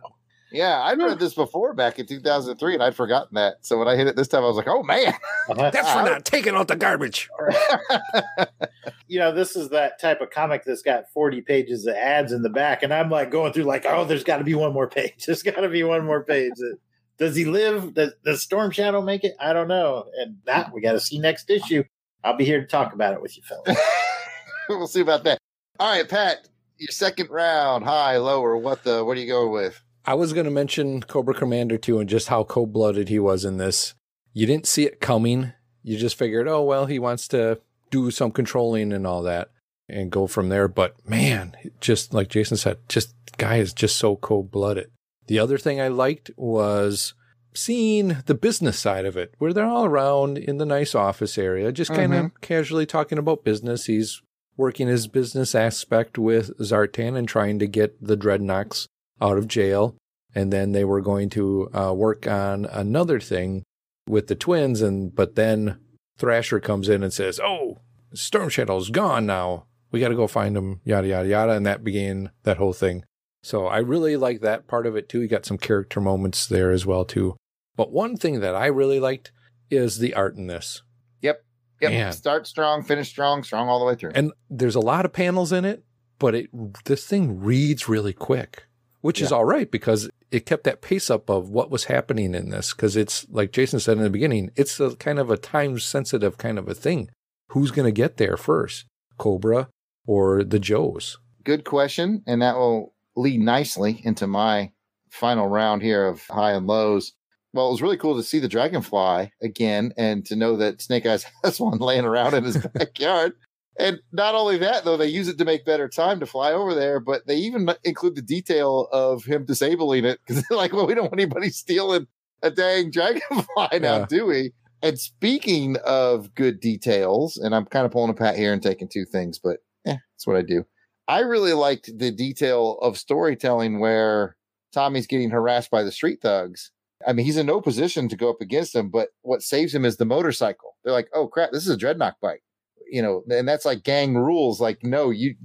[0.52, 3.58] Yeah, I'd read this before back in 2003 and I'd forgotten that.
[3.62, 5.14] So when I hit it this time, I was like, oh man.
[5.50, 5.70] Uh-huh.
[5.72, 7.30] That's for not taking out the garbage.
[9.08, 12.44] you know, this is that type of comic that's got 40 pages of ads in
[12.44, 12.84] the back.
[12.84, 15.14] And I'm like going through, like, oh, there's got to be one more page.
[15.26, 16.54] There's got to be one more page.
[16.60, 16.76] Uh,
[17.18, 17.94] does he live?
[17.94, 19.36] Does, does Storm Shadow make it?
[19.40, 20.06] I don't know.
[20.20, 21.84] And that we got to see next issue.
[22.24, 23.80] I'll be here to talk about it with you, fellas.
[24.70, 25.40] we'll see about that.
[25.80, 29.82] All right, Pat, your second round, high, lower, what the what are you going with?
[30.08, 33.44] I was going to mention Cobra Commander too, and just how cold blooded he was
[33.44, 33.94] in this.
[34.32, 35.52] You didn't see it coming.
[35.84, 37.60] You just figured, oh, well, he wants to
[37.92, 39.52] do some controlling and all that
[39.90, 40.70] and go from there.
[40.70, 44.92] But man, just like Jason said, just guy is just so cold blooded.
[45.28, 47.14] The other thing I liked was
[47.54, 51.74] seeing the business side of it, where they're all around in the nice office area,
[51.74, 52.38] just kind of mm-hmm.
[52.40, 53.86] casually talking about business.
[53.88, 54.22] He's
[54.56, 58.88] working his business aspect with Zartan and trying to get the Dreadnoks
[59.22, 59.96] out of jail.
[60.36, 63.64] And then they were going to uh, work on another thing
[64.08, 64.82] with the twins.
[64.82, 65.80] And but then
[66.18, 67.82] Thrasher comes in and says, "Oh,
[68.14, 69.66] Storm Shadow's gone now.
[69.92, 71.52] We got to go find him." Yada yada yada.
[71.54, 73.04] And that began that whole thing.
[73.44, 75.22] So I really like that part of it too.
[75.22, 77.38] You got some character moments there as well too.
[77.76, 79.32] But one thing that I really liked
[79.70, 80.82] is the art in this.
[81.22, 81.44] Yep.
[81.82, 81.92] Yep.
[81.92, 82.12] Man.
[82.14, 84.12] Start strong, finish strong, strong all the way through.
[84.16, 85.84] And there's a lot of panels in it,
[86.20, 86.50] but it
[86.86, 88.67] this thing reads really quick.
[89.02, 92.50] Which is all right because it kept that pace up of what was happening in
[92.50, 92.74] this.
[92.74, 96.38] Because it's like Jason said in the beginning, it's a kind of a time sensitive
[96.38, 97.10] kind of a thing.
[97.50, 98.86] Who's going to get there first,
[99.18, 99.70] Cobra
[100.06, 101.18] or the Joes?
[101.44, 102.24] Good question.
[102.28, 104.72] And that will lead nicely into my
[105.10, 107.14] final round here of high and lows.
[107.54, 111.06] Well, it was really cool to see the dragonfly again and to know that Snake
[111.06, 113.34] Eyes has one laying around in his backyard.
[113.80, 116.74] And not only that, though, they use it to make better time to fly over
[116.74, 120.88] there, but they even include the detail of him disabling it because they're like, well,
[120.88, 122.08] we don't want anybody stealing
[122.42, 124.54] a dang dragonfly now, do we?
[124.82, 128.88] And speaking of good details, and I'm kind of pulling a pat here and taking
[128.88, 130.66] two things, but eh, that's what I do.
[131.08, 134.36] I really liked the detail of storytelling where
[134.74, 136.72] Tommy's getting harassed by the street thugs.
[137.08, 139.86] I mean, he's in no position to go up against them, but what saves him
[139.86, 140.76] is the motorcycle.
[140.84, 142.44] They're like, "Oh crap, this is a Dreadnok bike,"
[142.90, 144.60] you know, and that's like gang rules.
[144.60, 145.36] Like, no, you,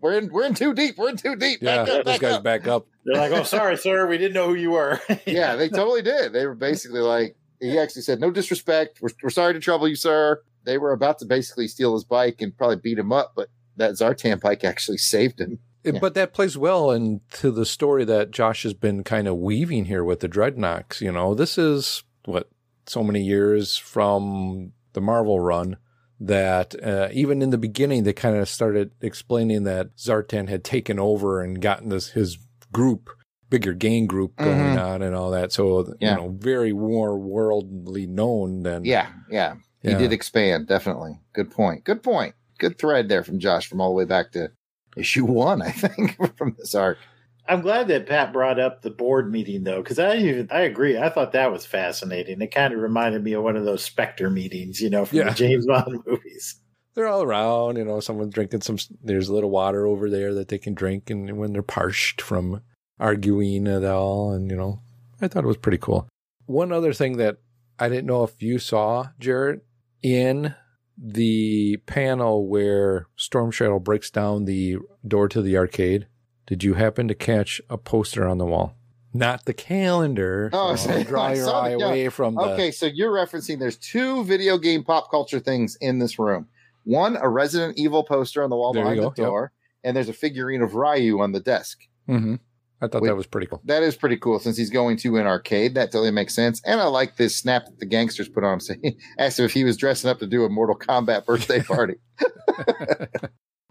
[0.00, 0.98] we're in, we're in too deep.
[0.98, 1.60] We're in too deep.
[1.62, 2.42] Yeah, up, those back guys up.
[2.42, 2.86] back up.
[3.04, 6.32] They're like, "Oh, sorry, sir, we didn't know who you were." yeah, they totally did.
[6.32, 9.00] They were basically like, he actually said, "No disrespect.
[9.00, 12.40] We're, we're sorry to trouble you, sir." They were about to basically steal his bike
[12.40, 15.58] and probably beat him up, but that Zartan bike actually saved him.
[15.84, 15.98] Yeah.
[16.00, 20.02] But that plays well into the story that Josh has been kind of weaving here
[20.02, 21.02] with the Dreadnoks.
[21.02, 22.48] You know, this is what
[22.86, 25.76] so many years from the Marvel run
[26.20, 30.98] that uh, even in the beginning they kind of started explaining that Zartan had taken
[30.98, 32.38] over and gotten this his
[32.72, 33.10] group,
[33.50, 34.84] bigger gang group going Mhm.
[34.84, 35.52] on and all that.
[35.52, 36.10] So Yeah.
[36.12, 39.54] you know, very more worldly known than Yeah, yeah.
[39.82, 39.98] He Yeah.
[39.98, 41.20] did expand, definitely.
[41.34, 41.84] Good point.
[41.84, 42.34] Good point.
[42.58, 44.50] Good thread there from Josh from all the way back to
[44.96, 46.98] issue one, I think, from this arc.
[47.46, 50.96] I'm glad that Pat brought up the board meeting though, because I even I agree.
[50.98, 52.40] I thought that was fascinating.
[52.40, 55.28] It kind of reminded me of one of those Spectre meetings, you know, from Yeah.
[55.30, 56.56] the James Bond movies.
[56.94, 60.48] they're all around, you know, someone's drinking some, there's a little water over there that
[60.48, 62.62] they can drink and when they're parched from
[62.98, 64.32] arguing at all.
[64.32, 64.80] And, you know,
[65.20, 66.08] I thought it was pretty cool.
[66.46, 67.38] One other thing that
[67.78, 69.60] I didn't know if you saw, Jared,
[70.02, 70.54] in
[70.96, 74.76] the panel where Storm Shadow breaks down the
[75.06, 76.06] door to the arcade,
[76.46, 78.76] did you happen to catch a poster on the wall?
[79.12, 80.50] Not the calendar.
[80.52, 81.86] Oh, so I draw your saw eye that, yeah.
[81.86, 82.40] away from the.
[82.42, 86.48] Okay, so you're referencing there's two video game pop culture things in this room.
[86.84, 89.16] One, a Resident Evil poster on the wall There behind the go, yep.
[89.16, 89.52] door,
[89.84, 91.78] and there's a figurine of Ryu on the desk.
[92.08, 92.40] Mhm.
[92.82, 93.08] I thought Wait.
[93.08, 93.62] that was pretty cool.
[93.64, 95.74] That is pretty cool since he's going to an arcade.
[95.74, 96.60] That totally makes sense.
[96.66, 99.52] And I like this snap that the gangsters put on him saying, asked him if
[99.54, 101.94] he was dressing up to do a Mortal Kombat birthday party.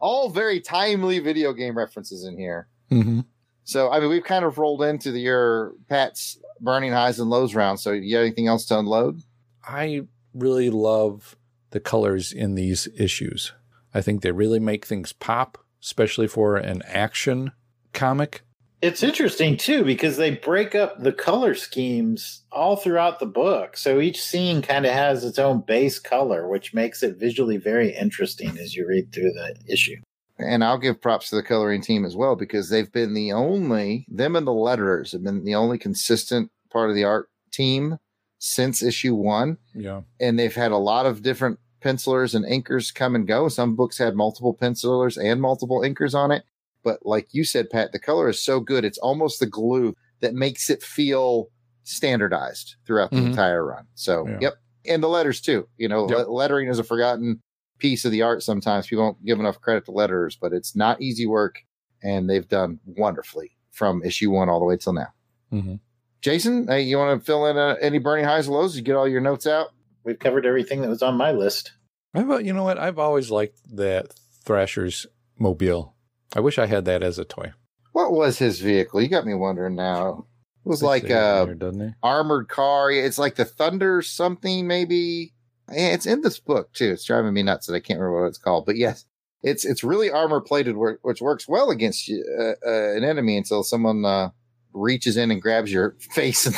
[0.03, 2.67] All very timely video game references in here.
[2.89, 3.21] hmm
[3.63, 7.55] So, I mean, we've kind of rolled into the your Pat's burning highs and lows
[7.55, 7.79] round.
[7.79, 9.21] So, you got anything else to unload?
[9.65, 10.01] I
[10.33, 11.37] really love
[11.71, 13.53] the colors in these issues.
[13.93, 17.53] I think they really make things pop, especially for an action
[17.93, 18.41] comic.
[18.83, 23.77] It's interesting too because they break up the color schemes all throughout the book.
[23.77, 27.95] So each scene kind of has its own base color, which makes it visually very
[27.95, 29.95] interesting as you read through the issue.
[30.37, 34.05] And I'll give props to the coloring team as well because they've been the only,
[34.09, 37.99] them and the letterers have been the only consistent part of the art team
[38.39, 39.59] since issue one.
[39.73, 40.01] Yeah.
[40.19, 43.47] and they've had a lot of different pencilers and inkers come and go.
[43.47, 46.43] Some books had multiple pencilers and multiple inkers on it.
[46.83, 48.83] But like you said, Pat, the color is so good.
[48.85, 51.49] It's almost the glue that makes it feel
[51.83, 53.27] standardized throughout the Mhm.
[53.27, 53.87] entire run.
[53.95, 54.37] So, Yeah.
[54.41, 54.53] yep.
[54.85, 55.67] And the letters too.
[55.77, 56.27] You know, Yep.
[56.29, 57.41] lettering is a forgotten
[57.79, 58.87] piece of the art sometimes.
[58.87, 61.59] People don't give enough credit to letters, but it's not easy work.
[62.01, 65.13] And they've done wonderfully from issue one all the way till now.
[65.49, 65.75] hmm
[66.21, 68.77] Jason, hey, you want to fill in uh, any burning highs and lows?
[68.77, 69.73] You get all your notes out?
[70.05, 71.73] We've covered everything that was on my list.
[72.13, 72.77] I've, you know what?
[72.77, 74.13] I've always liked that
[74.45, 75.05] Thrasher's
[75.37, 75.92] mobile.
[76.35, 77.53] I wish I had that as a toy.
[77.91, 79.01] What was his vehicle?
[79.01, 80.25] You got me wondering now.
[80.65, 82.89] It was They like say it in a there, armored car.
[82.91, 85.33] It's like the Thunder something, maybe.
[85.71, 86.91] Yeah, it's in this book too.
[86.91, 88.65] It's driving me nuts that I can't remember what it's called.
[88.65, 89.05] But yes,
[89.43, 93.63] it's it's really armor plated, which works well against you, uh, uh, an enemy until
[93.63, 94.29] someone uh,
[94.73, 96.55] reaches in and grabs your face and,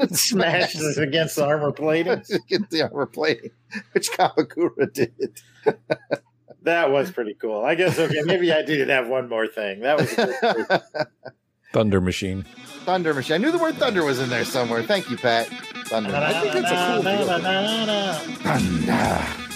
[0.00, 2.22] and Smashes against the armor plating.
[2.48, 3.50] Get the armor plating,
[3.92, 5.40] which Kamakura did.
[6.64, 7.64] That was pretty cool.
[7.64, 9.80] I guess okay, maybe I did have one more thing.
[9.80, 10.26] That was a
[10.96, 11.06] good
[11.72, 12.44] Thunder Machine.
[12.84, 13.34] Thunder machine.
[13.34, 14.82] I knew the word thunder was in there somewhere.
[14.82, 15.46] Thank you, Pat.
[15.86, 16.14] Thunder.
[16.14, 17.26] I think that's a cool deal.
[18.42, 19.48] Thunder.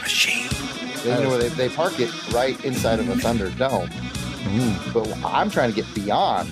[0.00, 0.50] Machine.
[1.04, 3.88] You know, they, they park it right inside of a Thunder Dome.
[3.88, 6.48] Mm, But I'm trying to get beyond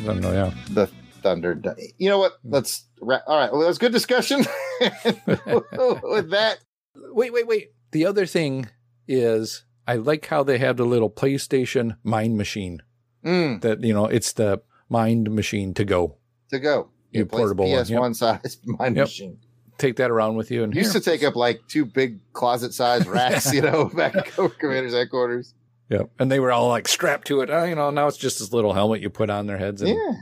[0.00, 0.52] I don't know, yeah.
[0.70, 0.86] the
[1.22, 1.76] Thunder Dome.
[1.98, 2.32] You know what?
[2.44, 2.84] Let's.
[3.00, 3.50] Ra- All right.
[3.50, 4.44] Well, that was good discussion.
[4.80, 6.58] With that,
[6.94, 7.72] Wait, wait, wait.
[7.92, 8.68] The other thing
[9.06, 12.82] is I like how they have the little PlayStation mind machine
[13.24, 16.16] Mm, that, you know, it's the mind machine to go.
[16.50, 16.90] to go.
[17.10, 19.04] Your Replace portable one, PS1 size mind Yep.
[19.06, 19.38] machine.
[19.78, 20.62] Take that around with you.
[20.62, 21.00] And Used here.
[21.00, 24.94] to take up like two big closet size racks, you know, back at Cobra Commander's
[24.94, 25.54] headquarters.
[25.90, 26.10] Yep.
[26.18, 27.50] And they were all like strapped to it.
[27.50, 29.90] Uh, you know, now it's just this little helmet you put on their heads and
[29.90, 30.12] Yeah.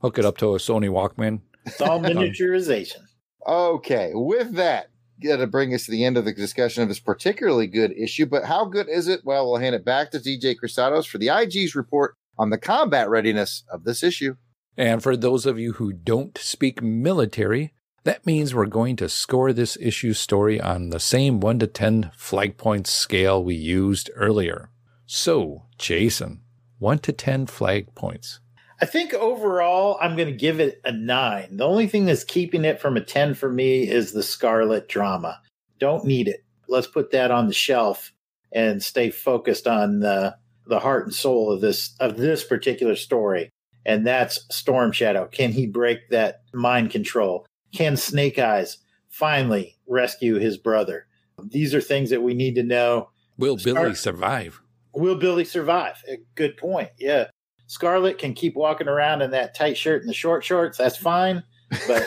[0.00, 1.40] hook it up to a Sony Walkman.
[1.66, 3.02] It's all miniaturization.
[3.46, 4.90] Okay, with that,
[5.22, 8.26] to bring us to the end of the discussion of this particularly good issue.
[8.26, 9.20] But how good is it?
[9.24, 13.08] Well, we'll hand it back to DJ Crisados for the IG's report on the combat
[13.08, 14.36] readiness of this issue.
[14.76, 17.74] And for those of you who don't speak military,
[18.04, 22.10] that means we're going to score this issue story on the same 1 to 10
[22.16, 24.70] flag points scale we used earlier.
[25.06, 26.40] So, Jason,
[26.78, 28.40] 1 to 10 flag points.
[28.82, 31.56] I think overall, I'm going to give it a nine.
[31.56, 35.40] The only thing that's keeping it from a 10 for me is the Scarlett drama.
[35.78, 36.44] Don't need it.
[36.66, 38.12] Let's put that on the shelf
[38.50, 43.50] and stay focused on the, the heart and soul of this of this particular story.
[43.86, 45.28] And that's Storm Shadow.
[45.28, 47.46] Can he break that mind control?
[47.72, 51.06] Can Snake Eyes finally rescue his brother?
[51.40, 53.10] These are things that we need to know.
[53.38, 54.60] Will Billy survive?
[54.92, 56.02] Will Billy survive?
[56.08, 56.90] Eh, good point.
[56.98, 57.28] Yeah.
[57.72, 60.76] Scarlett can keep walking around in that tight shirt and the short shorts.
[60.76, 61.42] That's fine,
[61.88, 62.06] but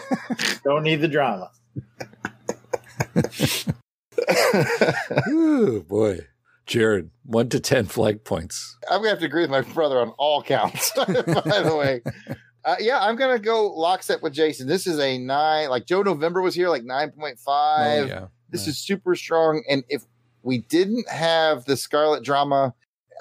[0.64, 1.50] don't need the drama.
[5.28, 6.20] Ooh, boy.
[6.64, 8.78] Jared, 1 to 10 flag points.
[8.90, 10.90] I'm gonna have to agree with my brother on all counts.
[10.96, 12.00] by the way,
[12.64, 14.66] uh, yeah, I'm gonna go lockstep with Jason.
[14.66, 15.68] This is a nine.
[15.68, 18.04] Like Joe November was here, like nine point five.
[18.04, 18.26] Oh, yeah.
[18.48, 18.70] This Yeah.
[18.70, 19.62] is super strong.
[19.68, 20.02] And if
[20.42, 22.72] we didn't have the Scarlett drama,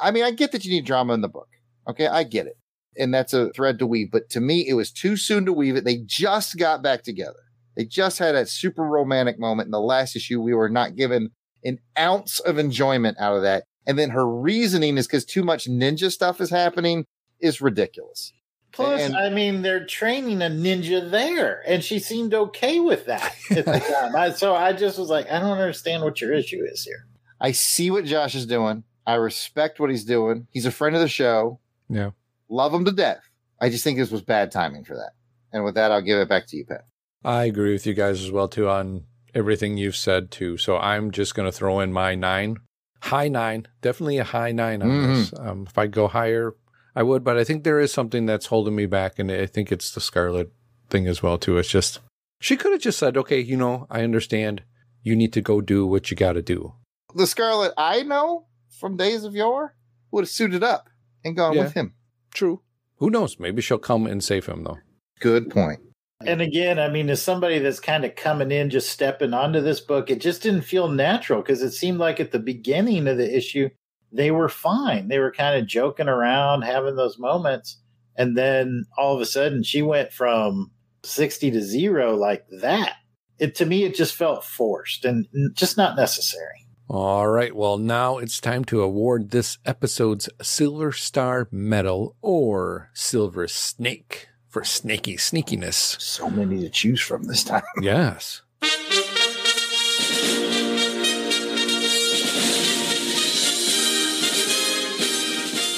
[0.02, 1.50] I mean, I get that you need drama in the book.
[1.88, 2.58] Okay, I get it.
[2.98, 4.12] And that's a thread to weave.
[4.12, 5.84] But to me, it was too soon to weave it.
[5.84, 7.40] They just got back together.
[7.76, 10.42] They just had a super romantic moment in the last issue.
[10.42, 11.32] We were not given
[11.64, 13.64] an ounce of enjoyment out of that.
[13.88, 17.06] And then her reasoning is because too much ninja stuff is happening
[17.40, 18.32] is ridiculous.
[18.72, 23.36] Plus, And- I mean, they're training a ninja there, and she seemed okay with that
[23.52, 24.16] at the time.
[24.16, 27.06] I, so I just was like, I don't understand what your issue is here.
[27.40, 28.84] I see what Josh is doing.
[29.06, 30.48] I respect what he's doing.
[30.52, 31.60] He's a friend of the show.
[31.96, 32.12] Yeah.
[32.50, 33.22] Love him to death.
[33.62, 35.12] I just think this was bad timing for that.
[35.52, 36.86] And with that, I'll give it back to you, Pat.
[37.24, 40.58] I agree with you guys as well too on everything you've said too.
[40.58, 42.58] So I'm just going to throw in my nine,
[43.02, 45.16] high nine, definitely a high nine on Mhm.
[45.16, 45.34] this.
[45.40, 46.56] Um, if I go higher,
[46.96, 49.72] I would, but I think there is something that's holding me back, and I think
[49.72, 50.52] it's the Scarlett
[50.90, 51.58] thing as well too.
[51.58, 52.00] It's just
[52.40, 54.64] she could have just said, "Okay, you know, I understand.
[55.02, 56.74] You need to go do what you got to do."
[57.16, 59.76] The Scarlett I know from Days of Yore
[60.12, 60.90] would have suited up
[61.24, 61.64] and gone Yeah.
[61.64, 61.94] with him.
[62.34, 62.62] True.
[62.98, 63.40] Who knows?
[63.40, 64.78] Maybe she'll come and save him though.
[65.20, 65.80] Good point.
[66.26, 69.82] And again, I mean, as somebody that's kind of coming in, just stepping onto this
[69.82, 73.36] book, it just didn't feel natural because it seemed like at the beginning of the
[73.36, 73.70] issue,
[74.12, 75.10] they were fine.
[75.10, 77.78] They were kind of joking around, having those moments.
[78.16, 80.72] And then all of a sudden, she went from
[81.04, 82.94] 60 to zero like that.
[83.40, 86.63] It to me, it just felt forced and just not necessary.
[86.90, 87.56] All right.
[87.56, 94.64] Well, now it's time to award this episode's Silver Star Medal or Silver Snake for
[94.64, 96.00] snaky sneakiness.
[96.02, 97.64] So many to choose from this time.
[97.82, 98.42] Yes.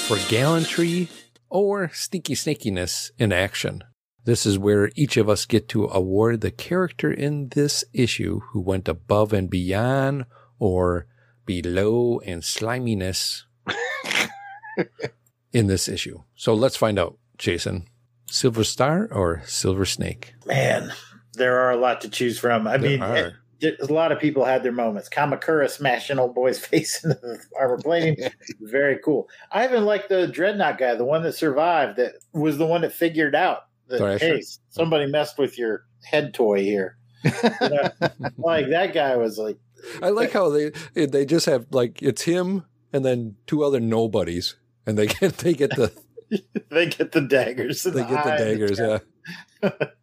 [0.08, 1.08] For gallantry
[1.48, 3.82] or sneaky snakiness in action.
[4.24, 8.60] This is where each of us get to award the character in this issue who
[8.60, 10.26] went above and beyond
[10.58, 11.06] or
[11.44, 13.44] below in sliminess
[15.52, 16.22] in this issue.
[16.34, 17.86] So let's find out, Jason.
[18.28, 20.34] Silver Star or Silver Snake?
[20.44, 20.92] Man,
[21.34, 22.66] there are a lot to choose from.
[22.66, 23.16] I There mean, are.
[23.16, 25.08] Eh, it- a lot of people had their moments.
[25.08, 28.16] Kamakura smashing old boy's face into the armor plating.
[28.60, 29.28] Very cool.
[29.52, 32.92] I even like the Dreadnok guy, the one that survived, that was the one that
[32.92, 34.26] figured out that Thrasher?
[34.36, 36.96] hey, somebody messed with your head toy here.
[37.24, 37.90] You know,
[38.36, 39.56] like that guy was like,
[40.02, 44.56] I like how they they just have like it's him and then two other nobodies,
[44.86, 45.92] and they get they get the
[46.70, 47.84] they get the daggers.
[47.86, 48.78] in they get the daggers.
[48.78, 49.04] chest.
[49.62, 49.70] Yeah,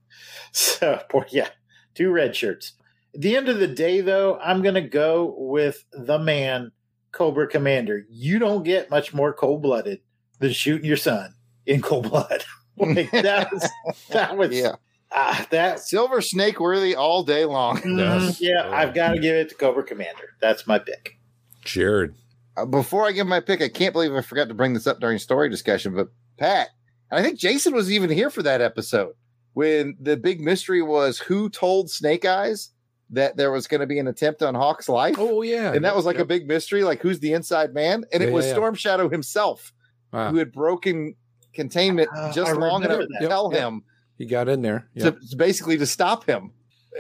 [0.53, 1.49] So, boy, yeah,
[1.95, 2.73] two red shirts.
[3.15, 6.71] At the end of the day, though, I'm going to go with the man,
[7.11, 8.05] Cobra Commander.
[8.09, 10.01] You don't get much more cold blooded
[10.39, 11.33] than shooting your son
[11.65, 12.43] in cold blood.
[12.77, 13.69] like that was
[14.09, 14.75] that was yeah.
[15.13, 15.79] Ah, that.
[15.79, 17.77] Silver Snake worthy all day long.
[17.85, 18.37] Yes.
[18.37, 18.75] mm, yeah, Yeah.
[18.75, 20.35] I've got to give it to Cobra Commander.
[20.41, 21.17] That's my pick.
[21.63, 22.13] Jared.
[22.57, 24.99] Uh, before I give my pick, I can't believe I forgot to bring this up
[24.99, 26.69] during story discussion, but Pat,
[27.09, 29.13] and I think Jason was even here for that episode
[29.53, 32.69] when the big mystery was who told Snake Eyes
[33.09, 35.15] that there was going to be an attempt on Hawk's life.
[35.17, 38.03] Oh yeah, and that was like a big mystery, like who's the inside man?
[38.13, 38.55] And it was yeah, yeah.
[38.55, 39.71] Storm Shadow himself
[40.11, 40.29] Wow.
[40.31, 41.15] who had broken
[41.53, 43.17] containment Ah, just I long enough that.
[43.21, 43.61] to tell Yep.
[43.61, 43.83] him
[44.23, 44.87] he got in there.
[44.95, 45.19] Yep.
[45.29, 46.51] to basically to stop him.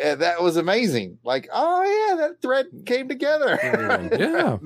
[0.01, 1.19] And that was amazing.
[1.23, 3.59] Like, oh yeah, that thread came together.
[4.19, 4.57] yeah,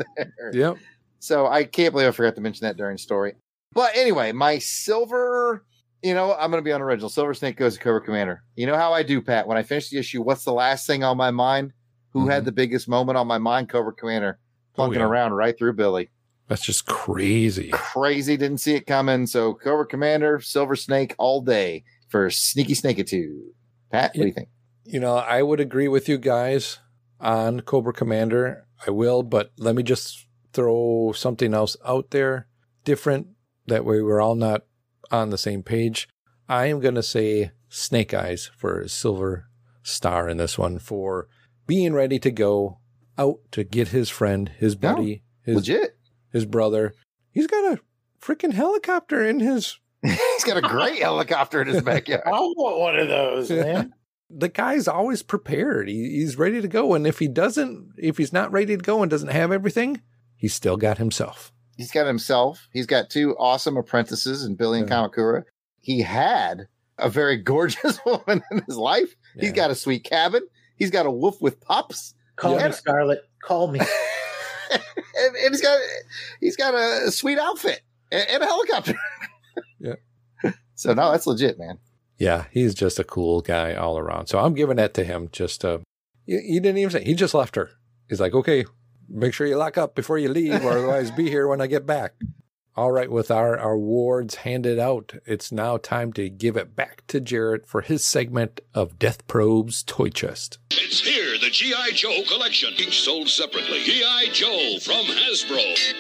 [0.54, 0.78] yep.
[1.20, 3.34] So I can't believe I forgot to mention that during story.
[3.74, 5.66] But anyway, my silver,
[6.02, 7.10] you know, I'm going to be unoriginal.
[7.10, 8.44] Silver Snake goes to Cobra Commander.
[8.56, 9.48] You know how I do, Pat?
[9.48, 11.74] When I finish the issue, what's the last thing on my mind?
[12.14, 13.70] Who had the biggest moment on my mind?
[13.70, 14.82] Cobra Commander, Mm-hmm.
[14.82, 15.08] Oh, plunking yeah.
[15.08, 16.10] around right through Billy.
[16.48, 17.70] That's just crazy.
[17.72, 19.26] Crazy, didn't see it coming.
[19.28, 23.40] So Cobra Commander, Silver Snake all day for Sneaky Snakitude.
[23.92, 24.50] Pat, what do you think?
[24.84, 26.80] You know, I would agree with you guys
[27.20, 28.66] on Cobra Commander.
[28.86, 32.48] I will, but let me just throw something else out there
[32.86, 33.28] different.
[33.66, 34.64] That way we're all not
[35.12, 36.08] on the same page.
[36.48, 39.50] I am going to say Snake Eyes for Silver
[39.84, 41.28] Star in this one for
[41.66, 42.80] being ready to go
[43.18, 45.98] out to get his friend, his No, buddy, his, Legit.
[46.32, 46.94] his brother.
[47.32, 47.80] He's got a
[48.22, 49.80] freaking helicopter in his
[50.36, 52.24] He's got a great helicopter in his backyard.
[52.26, 53.94] I want one of those, man.
[54.30, 55.88] the guy's always prepared.
[55.90, 56.94] He, he's ready to go.
[56.94, 60.02] And if he doesn't, if he's not ready to go and doesn't have everything,
[60.36, 61.52] he's still got himself.
[61.78, 62.68] He's got himself.
[62.74, 64.96] He's got two awesome apprentices in Billy and Yeah.
[65.08, 65.44] Kamakura.
[65.80, 69.16] He had a very gorgeous woman in his life.
[69.40, 70.42] He's got a sweet cabin.
[70.76, 72.16] He's got a wolf with pups.
[72.36, 72.68] Call Yeah.
[72.68, 73.22] me, Scarlett.
[73.44, 73.80] Call me.
[73.80, 75.80] and, and he's got
[76.40, 77.82] he's got a sweet outfit
[78.12, 78.96] and, and a helicopter.
[80.78, 80.94] Yeah.
[80.94, 81.80] So no, that's legit, man.
[82.18, 84.28] Yeah, he's just a cool guy all around.
[84.28, 85.30] So I'm giving that to him.
[85.32, 85.80] Just uh,
[86.26, 87.04] he, he didn't even say.
[87.04, 87.70] He just left her.
[88.10, 88.66] He's like, okay,
[89.10, 91.86] make sure you lock up before you leave, or otherwise be here when I get
[91.86, 92.14] back.
[92.76, 97.02] All right, with our, our awards handed out, it's now time to give it back
[97.08, 100.60] to Jarrett for his segment of Death Probe's Toy Chest.
[100.70, 101.92] It's here, the G.I.
[101.96, 103.84] Joe collection, each sold separately.
[103.84, 104.28] G.I.
[104.32, 105.96] Joe from Hasbro.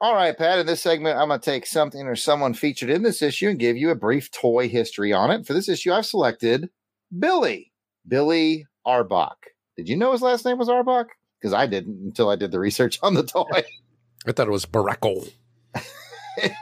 [0.00, 0.60] All right, Pat.
[0.60, 3.58] In this segment, I'm going to take something or someone featured in this issue and
[3.58, 5.44] give you a brief toy history on it.
[5.44, 6.70] For this issue, I've selected
[7.18, 7.72] Billy,
[8.06, 9.34] Billy Arboc.
[9.76, 11.06] Did you know his last name was Arboc?
[11.40, 13.64] Because I didn't until I did the research on the toy.
[14.26, 15.32] I thought it was Baracco.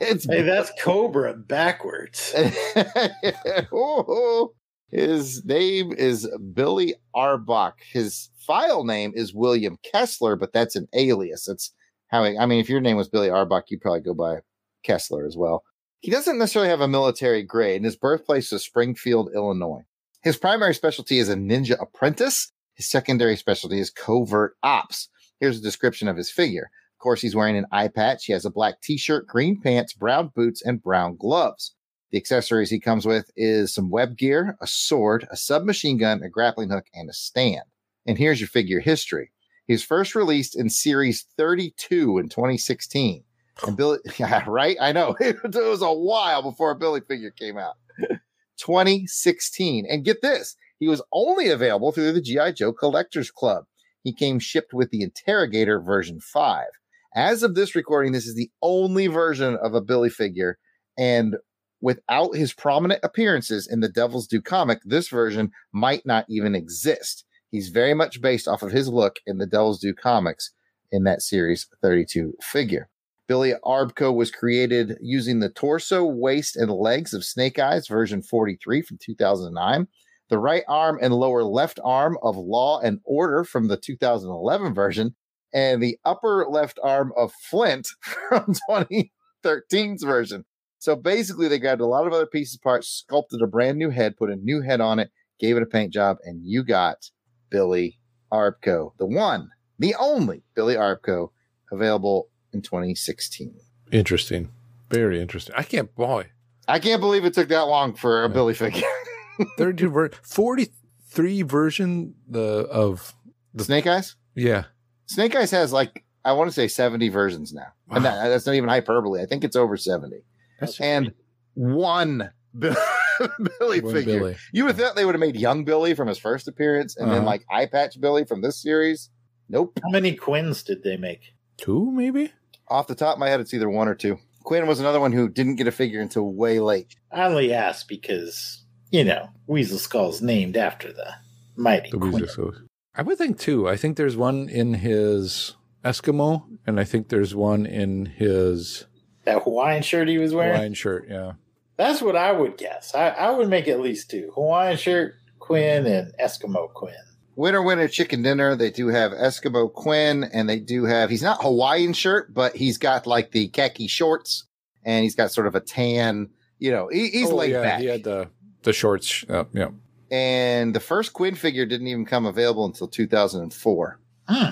[0.00, 2.34] it's hey, that's Cobra backwards.
[3.72, 4.54] Oh,
[4.88, 7.74] his name is Billy Arboc.
[7.92, 11.44] His file name is William Kessler, but that's an alias.
[11.44, 11.72] That's
[12.08, 14.38] how I mean, if your name was Billy Arboc, you'd probably go by
[14.84, 15.64] Kessler as well.
[16.00, 19.82] He doesn't necessarily have a military grade, and his birthplace is Springfield, Illinois.
[20.22, 22.52] His primary specialty is a ninja apprentice.
[22.74, 25.08] His secondary specialty is covert ops.
[25.40, 26.70] Here's a description of his figure.
[26.94, 28.24] Of course, he's wearing an eye patch.
[28.24, 31.74] He has a black t-shirt, green pants, brown boots, and brown gloves.
[32.10, 36.28] The accessories he comes with is some web gear, a sword, a submachine gun, a
[36.28, 37.64] grappling hook, and a stand.
[38.06, 39.32] And here's your figure history.
[39.66, 43.24] He was first released in series 32 in 2016.
[43.66, 44.76] And Billy, yeah, right?
[44.80, 45.16] I know.
[45.20, 47.74] It was a while before a Billy figure came out.
[48.58, 49.86] 2016.
[49.88, 52.52] And get this, he was only available through the G.I.
[52.52, 53.64] Joe Collectors Club.
[54.02, 56.66] He came shipped with the Interrogator version 5.
[57.14, 60.58] As of this recording, this is the only version of a Billy figure.
[60.98, 61.36] And
[61.80, 67.24] without his prominent appearances in the Devil's Due comic, this version might not even exist.
[67.56, 70.50] He's very much based off of his look in the Devil's Due comics
[70.92, 72.90] in that series 32 figure.
[73.26, 78.82] Billy Arboc was created using the torso, waist, and legs of Snake Eyes version 43
[78.82, 79.88] from 2009,
[80.28, 85.16] the right arm and lower left arm of Law and Order from the 2011 version,
[85.54, 87.88] and the upper left arm of Flint
[88.28, 90.44] from 2013's version.
[90.78, 94.18] So basically, they grabbed a lot of other pieces parts, sculpted a brand new head,
[94.18, 97.08] put a new head on it, gave it a paint job, and you got
[97.50, 97.98] Billy
[98.32, 101.30] Arboc, the one, the only Billy Arboc
[101.72, 103.54] available in 2016.
[103.92, 104.50] Interesting.
[104.90, 105.54] Very interesting.
[105.56, 106.30] I can't, boy,
[106.68, 108.34] I can't believe it took that long for a Yeah.
[108.34, 108.82] Billy figure.
[109.58, 112.40] 32 ver- 43 version the
[112.70, 113.14] of
[113.54, 114.16] the Snake Eyes?
[114.34, 114.64] yeah
[115.06, 117.68] Snake Eyes has like, I want to say 70 versions now.
[117.90, 119.22] And that, that's not even hyperbole.
[119.22, 120.16] I think it's over 70.
[120.58, 121.12] That's And
[121.54, 122.74] one Bi-
[123.58, 124.18] Billy One figure.
[124.18, 124.36] Billy.
[124.52, 127.18] You would think they would have made young Billy from his first appearance and then
[127.18, 127.26] Uh-huh.
[127.26, 129.10] like eye patch Billy from this series.
[129.48, 129.78] Nope.
[129.82, 131.34] How many Kwinns did they make?
[131.56, 132.32] two maybe
[132.68, 134.18] Off the top of my head, it's either one or two.
[134.44, 136.94] Kwinn was another one who didn't get a figure until way late.
[137.12, 141.14] I only asked because, you know, Weasel Skull's named after the
[141.56, 142.12] mighty the Kwinn.
[142.12, 142.56] Weezer Souls.
[142.94, 145.54] i would think two i think there's one in his
[145.84, 148.84] eskimo and i think there's one in his
[149.24, 150.52] That Hawaiian shirt he was wearing?
[150.54, 151.32] hawaiian shirt yeah
[151.76, 152.94] That's what I would guess.
[152.94, 156.94] I, I would make at least two Hawaiian shirt Kwinn and Eskimo Kwinn.
[157.36, 158.56] Winner Winner Chicken Dinner.
[158.56, 161.10] They do have Eskimo Kwinn, and they do have.
[161.10, 164.44] He's not Hawaiian shirt, but he's got like the khaki shorts,
[164.84, 166.30] and he's got sort of a tan.
[166.58, 167.80] You know, he, he's Oh, laid yeah, back.
[167.80, 168.30] He had the
[168.62, 169.22] the shorts.
[169.28, 169.68] Uh, yeah.
[170.10, 174.00] and the first Kwinn figure didn't even come available until 2004.
[174.28, 174.50] Hmm.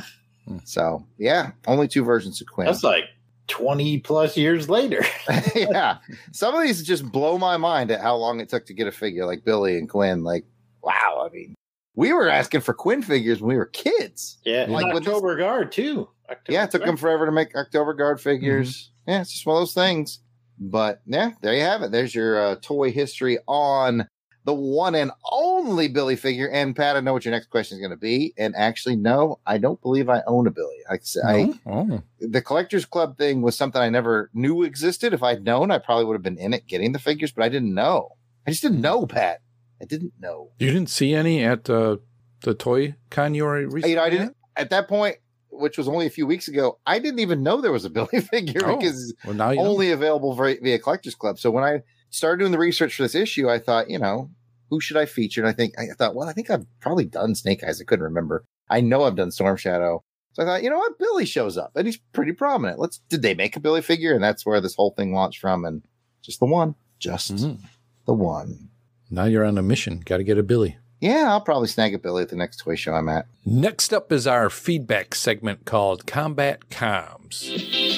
[0.64, 2.66] So yeah, only two versions of Kwinn.
[2.66, 3.04] That's like
[3.48, 5.04] 20 plus years later.
[5.54, 5.98] yeah,
[6.32, 8.92] some of these just blow my mind at how long it took to get a
[8.92, 10.24] figure like Billy and Kwinn.
[10.24, 10.44] Like,
[10.82, 11.54] wow, I mean,
[11.94, 14.38] we were asking for Kwinn figures when we were kids.
[14.44, 16.08] Yeah, Like like with this- October Guard too.
[16.30, 18.90] October Yeah, it took them forever to make October Guard figures.
[19.06, 20.20] Yeah, it's just one of those things.
[20.58, 21.90] But yeah, there you have it.
[21.92, 24.08] There's your uh, toy history on
[24.44, 26.48] the one and only Billy figure.
[26.50, 28.34] And Pat, I know what your next question is going to be.
[28.36, 30.76] And actually, no, I don't believe I own a Billy.
[30.90, 32.02] I said, I, Oh.
[32.20, 35.14] the collectors club thing was something I never knew existed.
[35.14, 37.48] If I'd known, I probably would have been in it getting the figures, but I
[37.48, 38.10] didn't know.
[38.46, 39.40] I just didn't know, Pat.
[39.80, 40.50] I didn't know.
[40.58, 41.96] You didn't see any at uh,
[42.42, 43.90] the toy con you were recently?
[43.90, 45.16] You know, I didn't at that point,
[45.50, 46.78] which was only a few weeks ago.
[46.86, 49.62] I didn't even know there was a Billy figure Oh, because Well, you know.
[49.66, 51.38] only available via, via collectors club.
[51.38, 51.82] So when I
[52.14, 54.30] started doing the research for this issue, I thought, you know,
[54.70, 55.40] who should I feature?
[55.42, 57.80] And I think I thought, well, I think I've probably done Snake Eyes.
[57.80, 58.44] I couldn't remember.
[58.70, 60.02] I know I've done Storm Shadow.
[60.32, 62.80] So I thought, you know what, Billy shows up and he's pretty prominent.
[62.80, 64.14] Let's did they make a Billy figure?
[64.14, 65.64] And that's where this whole thing launched from.
[65.64, 65.82] And
[66.22, 67.58] just the one, just Mhm.
[68.06, 68.70] the one.
[69.10, 70.00] Now you're on a mission.
[70.04, 70.78] Got to get a Billy.
[71.00, 73.26] Yeah, I'll probably snag a Billy at the next toy show I'm at.
[73.44, 77.46] Next up is our feedback segment called Combat Comms.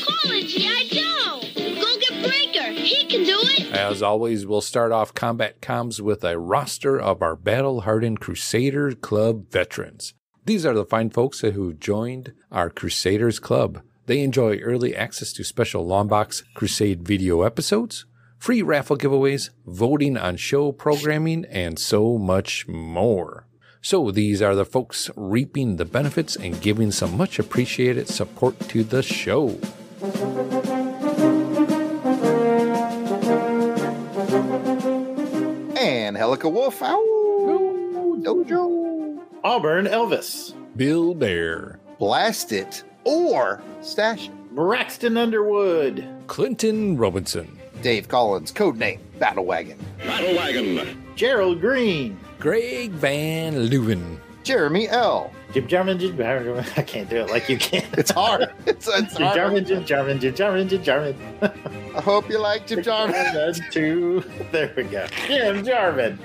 [0.05, 0.89] Call it G.I.
[0.91, 1.41] Joe.
[1.81, 2.71] Go get Breaker.
[2.73, 3.46] He can do it.
[3.77, 8.93] As always, we'll start off Combat Comms with a roster of our battle hardened Crusader
[8.93, 10.15] Club veterans.
[10.45, 13.83] These are the fine folks who joined our Crusaders Club.
[14.07, 18.07] They enjoy early access to special Longbox Crusade video episodes,
[18.39, 23.47] free raffle giveaways, voting on show programming, and so much more.
[23.83, 28.85] So these are the folks reaping the benefits and giving some much appreciated support to
[28.85, 29.59] the show.
[36.27, 36.83] And Helica Wolf.
[36.83, 39.19] Ow, Dojo.
[39.45, 40.55] Auburn Elvis.
[40.77, 44.55] Bill Bear, Blast it or stash it.
[44.55, 46.05] Braxton Underwood.
[46.27, 49.79] Clinton Robinson, Dave Collins, codename Battle Wagon.
[49.99, 51.03] Battle Wagon.
[51.15, 52.19] Gerald Green.
[52.41, 55.31] Greg Van Leeuwen, Jeremy L.
[55.57, 56.67] Jim Jarman, Jim Jarman.
[56.77, 57.83] I can't do it like you can.
[57.93, 58.53] It's hard.
[58.67, 59.37] it's, it's Jim hard.
[59.37, 61.17] Jarman, Jim Jarman, Jim Jarman, Jim Jarman.
[61.41, 63.15] I hope you like Jim Jarman.
[63.33, 64.23] Jarman, two.
[64.53, 65.07] There we go.
[65.27, 66.19] Jim Jarman.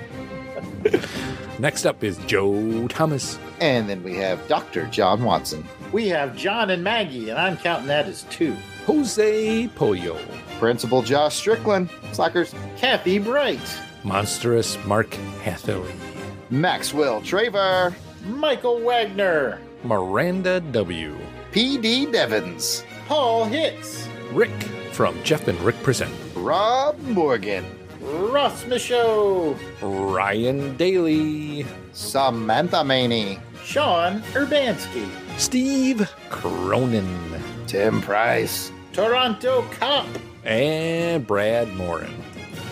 [1.58, 4.84] Next up is Joe Thomas, And then we have Dr.
[4.88, 8.54] John Watson, We have John and Maggie, and I'm counting that as two.
[8.84, 10.18] Jose Pollo,
[10.58, 15.94] Principal Josh Strickland, Slackers, Kathy Bright, Monstrous Mark Hathaway,
[16.50, 17.94] Maxwell Traver,
[18.24, 21.16] Michael Wagner, Miranda W.,
[21.50, 22.06] P.D.
[22.12, 24.62] Devons, Paul Hicks, Rick
[24.92, 27.64] from Jeff and Rick Present, Rob Morgan,
[28.00, 40.06] Ross Michaud, Ryan Daly, Samantha Maney, Sean Urbanski, Steve Cronin, Tim Price, Toronto Cop,
[40.44, 42.14] and Brad Morin.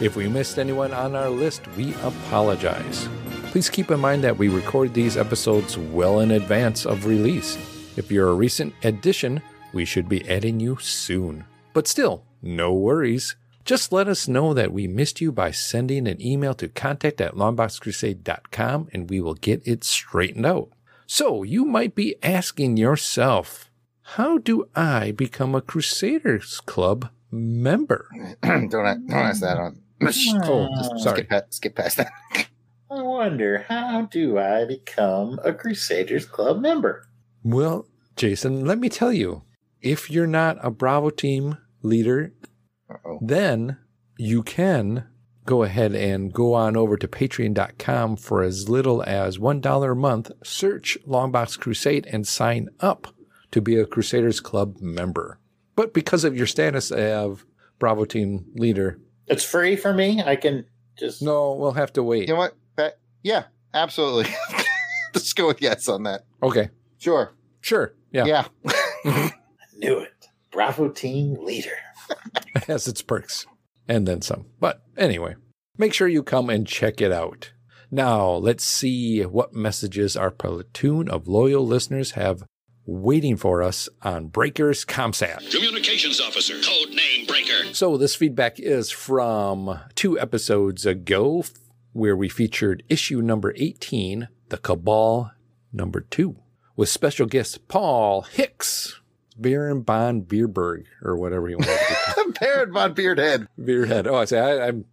[0.01, 3.09] If we missed anyone on our list, we apologize.
[3.51, 7.57] Please keep in mind that we record these episodes well in advance of release.
[7.97, 9.43] If you're a recent addition,
[9.73, 11.45] we should be adding you soon.
[11.73, 13.35] But still, no worries.
[13.65, 17.35] Just let us know that we missed you by sending an email to contact at
[17.35, 20.69] longboxcrusade.com and we will get it straightened out.
[21.09, 23.69] So you might be asking yourself,
[24.15, 28.09] how do I become a Crusaders Club member?
[28.45, 29.83] don't, don't ask that on.
[30.01, 30.11] Oh,
[30.99, 31.17] sorry.
[31.17, 32.13] Skip, pa- skip past that.
[32.91, 37.07] I wonder how do I become a Crusaders Club member?
[37.45, 37.87] Well,
[38.17, 39.43] Jason, let me tell you,
[39.81, 42.33] if you're not a Bravo team leader,
[42.91, 43.21] Uh-oh.
[43.23, 43.79] then
[44.19, 45.07] you can
[45.47, 50.31] go ahead and go on over to patreon.com for as little as $1 a month,
[50.43, 53.09] search Longbox Crusade and sign up
[53.53, 55.39] to be a Crusaders Club member.
[55.77, 57.47] But because of your status of
[57.79, 60.23] Bravo team leader, It's free for me.
[60.23, 60.67] I can
[60.99, 62.29] just no, we'll have to wait.
[62.29, 62.55] You know what?
[63.25, 63.25] Pat?
[63.33, 63.45] Yeah,
[63.75, 64.33] absolutely.
[65.15, 66.23] Let's go with yes on that.
[66.43, 67.33] Okay, Sure.
[67.61, 67.95] sure.
[68.13, 68.45] Yeah, Yeah.
[69.05, 69.33] I
[69.77, 70.29] knew it.
[70.53, 71.79] Bravo team leader.
[72.57, 73.47] it has its perks
[73.89, 74.47] and then some.
[74.59, 75.37] But anyway,
[75.79, 77.53] make sure you come and check it out.
[77.91, 82.45] Now, let's see what messages our platoon of loyal listeners have
[82.87, 85.51] waiting for us on Breakers Comsat.
[85.53, 86.55] Communications Officer.
[86.55, 87.73] Code name Breaker.
[87.73, 91.45] So, this feedback is from two episodes ago,
[91.93, 95.33] where we featured issue number 18, The Cabal
[95.73, 96.37] number two,
[96.77, 99.01] with special guest Paul Hicks,
[99.37, 102.33] Baron von Bierberg, or whatever you want to be.
[102.41, 103.47] Baron von Beardhead.
[103.59, 104.07] Beerhead.
[104.07, 104.85] Oh, I say I, I'm,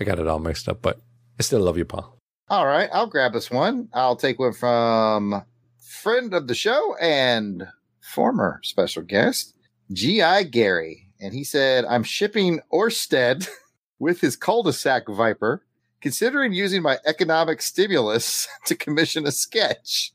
[0.00, 1.00] I got it all mixed up, but
[1.38, 2.18] I still love you, Paul.
[2.48, 3.88] All right, I'll grab this one.
[3.92, 5.42] I'll take one from
[5.78, 7.66] friend of the show and
[8.00, 9.54] former special guest,
[9.92, 10.44] G.I.
[10.44, 11.08] Gary.
[11.20, 13.48] And he said, I'm shipping Orsted
[13.98, 15.64] with his cul-de-sac Viper,
[16.02, 20.12] considering using my economic stimulus to commission a sketch.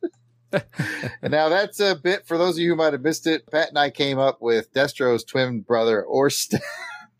[0.51, 3.49] and now that's a bit for those of you who might have missed it.
[3.51, 6.59] Pat and I came up with Destro's twin brother Orsted.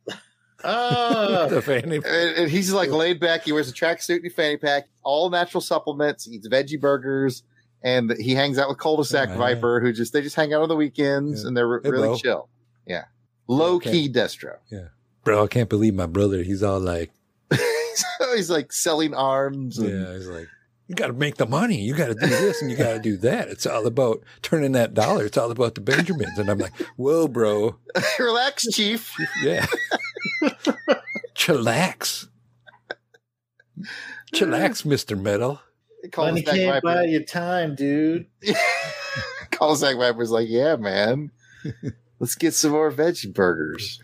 [0.09, 0.15] Oh,
[0.63, 1.47] ah.
[1.49, 3.43] The fanny- And, and he's like laid back.
[3.43, 7.43] He wears a tracksuit and a fanny pack, all natural supplements, eats veggie burgers,
[7.83, 9.37] and he hangs out with cul-de-sac Oh.
[9.37, 11.47] Viper, who just they just hang out on the weekends Yeah.
[11.47, 12.17] and they're Hey, really bro.
[12.17, 12.49] chill.
[12.87, 13.05] Yeah,
[13.47, 13.91] low Okay.
[13.91, 14.55] key Destro.
[14.71, 14.87] Yeah,
[15.23, 16.41] bro, I can't believe my brother.
[16.43, 17.11] He's all like,
[18.19, 19.77] so he's like selling arms.
[19.77, 20.47] And, yeah, he's like,
[20.87, 21.81] you got to make the money.
[21.81, 23.49] You got to do this and you got to do that.
[23.49, 25.25] It's all about turning that dollar.
[25.25, 26.37] It's all about the Benjamins.
[26.39, 27.75] And I'm like, whoa, bro.
[28.19, 29.13] Relax, Chief.
[29.43, 29.65] Yeah.
[31.35, 32.29] Chillax.
[34.33, 35.19] Chillax, Mr.
[35.19, 35.59] Metal.
[36.15, 37.03] money can't buy Viper.
[37.03, 38.27] you time, dude.
[39.51, 41.31] Cul-de-sac Viper's like, yeah, man.
[42.19, 43.99] Let's get some more veggie burgers.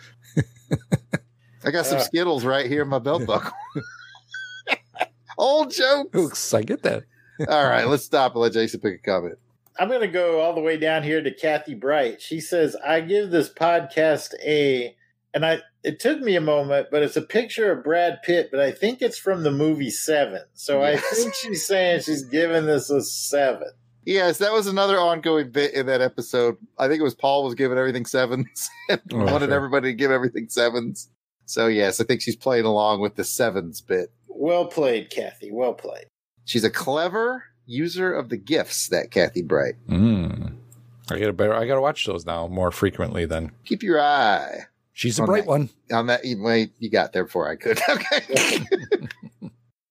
[1.65, 2.01] I got some Uh.
[2.01, 3.51] Skittles right here in my belt buckle.
[5.37, 6.17] Old jokes.
[6.17, 7.03] Oops, I get that.
[7.47, 9.37] All right, let's stop and let Jason pick a comment.
[9.79, 12.21] I'm going to go all the way down here to Kathy Bright.
[12.21, 14.95] She says, I give this podcast a,
[15.33, 18.59] and I, it took me a moment, but it's a picture of Brad Pitt, but
[18.59, 20.41] I think it's from the movie Seven.
[20.53, 21.03] So Yes.
[21.11, 23.69] I think she's saying she's giving this a seven.
[24.05, 26.57] Yes, that was another ongoing bit in that episode.
[26.77, 29.55] I think it was Paul was giving everything sevens and Oh, wanted sure.
[29.55, 31.09] everybody to give everything sevens.
[31.45, 34.11] So yes, I think she's playing along with the sevens bit.
[34.27, 35.51] Well played, Kathy.
[35.51, 36.05] Well played.
[36.45, 39.75] She's a clever user of the gifts, that Kathy Bright.
[39.87, 40.55] Mm.
[41.09, 41.53] I got to better.
[41.53, 45.27] I got to watch those now more frequently than Keep your eye she's a On
[45.27, 45.49] bright that.
[45.49, 45.69] one.
[45.91, 46.21] on that.
[46.23, 47.79] Wait, you got there before I could.
[47.89, 48.65] Okay.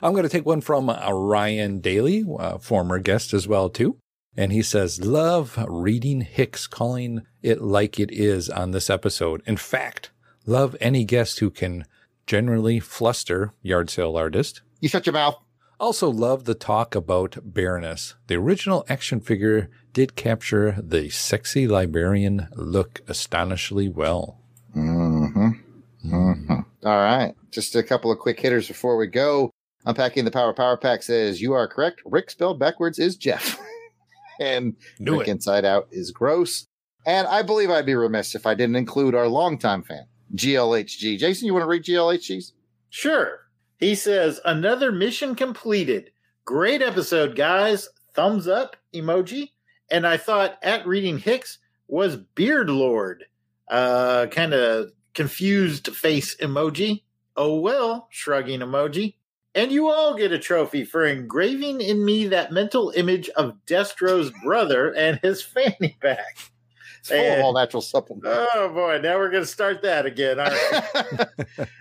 [0.05, 3.99] I'm going to take one from uh, Ryan Daly, uh, former guest as well too.
[4.37, 9.43] And he says, love reading Hicks calling it like it is on this episode.
[9.47, 10.11] In fact,
[10.47, 11.85] love any guest who can
[12.27, 14.63] generally fluster yard sale artist.
[14.81, 15.37] you shut your mouth.
[15.81, 18.15] Also love the talk about Baroness.
[18.29, 24.39] The original action figure did capture the sexy librarian look astonishingly well.
[24.77, 25.49] Mm-hmm.
[26.07, 26.55] Mm-hmm.
[26.85, 27.35] All right.
[27.51, 29.51] Just a couple of quick hitters before we go.
[29.85, 32.01] Unpacking the Power Power Pack says, You are correct.
[32.05, 33.59] Rick spelled backwards is Jeff.
[34.41, 35.33] and Knew Rick it.
[35.33, 36.67] Inside Out is gross.
[37.05, 41.19] And I believe I'd be remiss if I didn't include our longtime fan, GLHG.
[41.19, 42.53] Jason, you want to read GLHG's?
[42.91, 43.41] Sure.
[43.79, 46.11] He says, another mission completed.
[46.45, 47.89] Great episode, guys.
[48.15, 49.51] Thumbs up emoji.
[49.91, 51.59] And I thought at reading Hicks
[51.89, 53.25] was Beard Lord.
[53.69, 57.03] Uh, kind of confused face emoji.
[57.37, 59.15] Oh well, shrugging emoji.
[59.55, 64.31] And you all get a trophy for engraving in me that mental image of Destro's
[64.43, 66.39] brother and his fanny pack.
[67.03, 68.29] It's full of all natural supplements.
[68.55, 70.39] Oh boy, now we're going to start that again.
[70.39, 71.29] All right.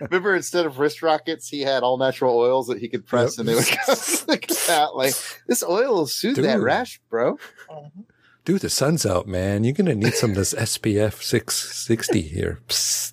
[0.00, 3.46] Remember, instead of wrist rockets, he had all natural oils that he could press, Yep.
[3.46, 5.14] and they would come out like
[5.46, 7.38] this oil will soothe that rash, bro.
[7.70, 8.00] Mm-hmm.
[8.44, 9.62] Dude, the sun's out, man.
[9.62, 12.60] You're going to need some of this SPF 660 here.
[12.66, 13.12] Psst.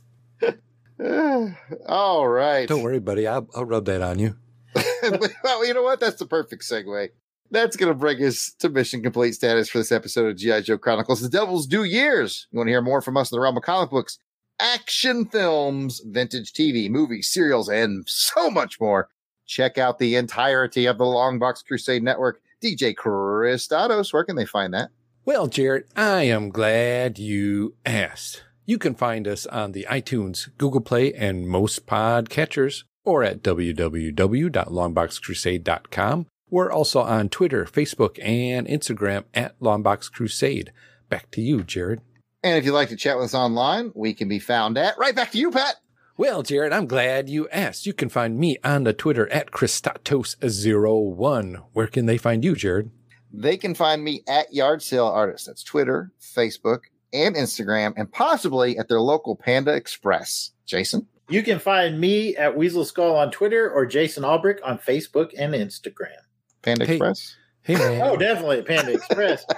[1.88, 2.68] all right.
[2.68, 3.28] Don't worry, buddy.
[3.28, 4.36] I'll, I'll rub that on you.
[5.44, 6.00] well, you know what?
[6.00, 7.10] That's the perfect segue.
[7.52, 10.62] That's going to bring us to mission complete status for this episode of G.I.
[10.62, 11.22] Joe Chronicles.
[11.22, 12.48] The Devil's Due Years.
[12.52, 14.20] You want to hear more from us in the realm of comic books,
[14.60, 19.10] action films, vintage TV, movies, serials, and so much more.
[19.48, 22.42] Check out the entirety of the Long Box Crusade Network.
[22.62, 24.92] DJ Chris Datos, where can they find that?
[25.26, 28.44] Well, Jared, I am glad you asked.
[28.66, 36.26] You can find us on the iTunes, Google Play, and most podcatchers, or at www.longboxcrusade.com.
[36.50, 40.72] We're also on Twitter, Facebook, and Instagram at Longbox Crusade.
[41.10, 42.02] Back to you, Jared.
[42.44, 45.16] And if you'd like to chat with us online, we can be found at right
[45.16, 45.76] back to you, Pat.
[46.18, 47.86] Well, Jared, I'm glad you asked.
[47.86, 51.64] You can find me on the Twitter at Christatos01.
[51.74, 52.92] Where can they find you, Jared?
[53.32, 55.46] They can find me at Yard Sale Artist.
[55.46, 56.80] That's Twitter, Facebook,
[57.14, 60.52] and Instagram, and possibly at their local Panda Express.
[60.66, 61.08] Jason?
[61.30, 65.54] You can find me at Weasel Skull on Twitter or Jason Albrick on Facebook and
[65.54, 66.18] Instagram.
[66.62, 66.94] Panda Hey.
[66.96, 67.36] Express?
[67.62, 68.02] Hey, man.
[68.02, 69.46] Oh, definitely Panda Express.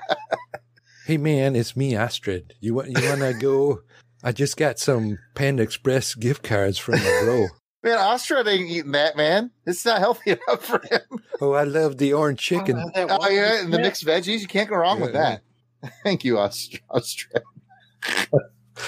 [1.06, 2.54] Hey man, it's me, Astrid.
[2.60, 3.82] You want you want to go?
[4.24, 7.48] I just got some Panda Express gift cards from my bro.
[7.84, 9.50] Man, Ostrud ain't eating that, man.
[9.66, 11.02] It's not healthy enough for him.
[11.42, 12.78] Oh, I love the orange oh, chicken.
[12.96, 14.40] Oh, yeah, and the mixed veggies.
[14.40, 15.40] You can't go wrong with Yeah,
[15.82, 15.92] that.
[16.04, 17.42] Thank you, Ostr- Ostrud.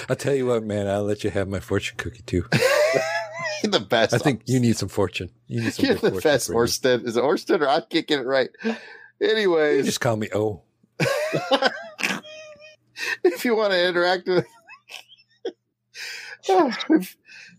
[0.08, 0.86] I'll tell you what, man.
[0.86, 2.44] I'll let you have my fortune cookie too.
[3.64, 4.12] The best.
[4.12, 5.30] I think you need some fortune.
[5.46, 6.54] You need some You're the fortune best, you.
[6.54, 7.06] Orsted.
[7.06, 8.50] Is it Orsted or I can't get it right?
[8.62, 8.76] You
[9.22, 10.62] Anyways, just call me O.
[13.24, 14.46] if you want to interact with
[16.50, 16.72] oh,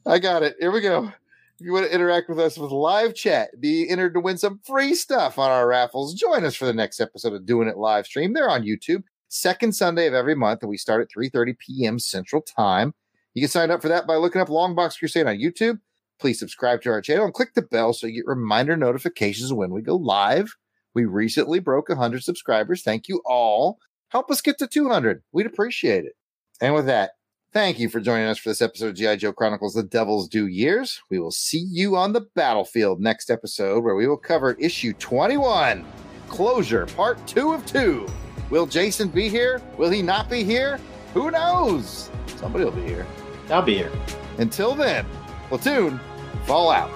[0.06, 0.56] I got it.
[0.60, 1.12] Here we go.
[1.60, 4.60] If you want to interact with us with live chat, be entered to win some
[4.66, 6.14] free stuff on our raffles.
[6.14, 8.34] Join us for the next episode of Doing It live stream.
[8.34, 12.00] They're on YouTube, second Sunday of every month, and we start at 3:30 p.m.
[12.00, 12.94] Central Time.
[13.36, 15.80] You can sign up for that by looking up Longbox Crusade on YouTube.
[16.20, 19.72] Please subscribe to our channel and click the bell so you get reminder notifications when
[19.72, 20.56] we go live.
[20.94, 22.82] We recently broke 100 subscribers.
[22.82, 23.78] Thank you all.
[24.10, 25.22] Help us get to 200.
[25.34, 26.14] We'd appreciate it.
[26.62, 27.12] And with that,
[27.52, 29.18] thank you for joining us for this episode of G.I.
[29.18, 31.02] Joe Chronicles The Devil's Due Years.
[31.12, 35.86] We will see you on the battlefield next episode where we will cover issue 21
[36.30, 38.08] Closure, part two of two.
[38.50, 39.62] Will Jason be here?
[39.78, 40.80] Will he not be here?
[41.14, 42.10] Who knows?
[42.38, 43.06] Somebody will be here.
[43.50, 43.92] I'll be here.
[44.38, 45.06] Until then,
[45.50, 46.00] platoon,
[46.46, 46.90] fall out.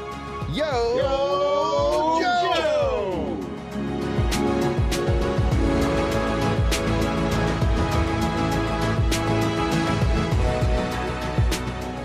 [0.52, 1.50] Yo, Joe!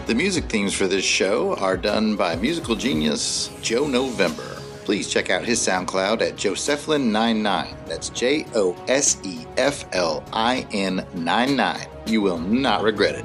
[0.06, 4.60] The music themes for this show are done by musical genius Joe November.
[4.84, 7.74] Please check out his SoundCloud at Joseflin99.
[7.86, 11.86] That's J O S E F L I N 99.
[12.06, 13.24] You will not regret it.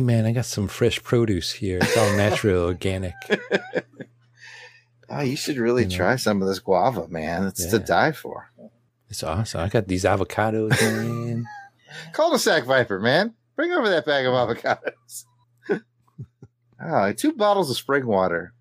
[0.00, 1.76] Hey, man, I got some fresh produce here.
[1.82, 3.12] It's all natural, organic.
[5.10, 5.96] Oh, you should really You know?
[5.96, 7.44] try some of this guava, man.
[7.48, 8.50] It's to die for.
[9.10, 9.60] It's awesome.
[9.60, 11.44] I got these avocados, man.
[12.12, 13.34] Cul-de-sac Viper, man.
[13.56, 15.24] Bring over that bag of avocados.
[16.82, 18.54] oh, two bottles of spring water.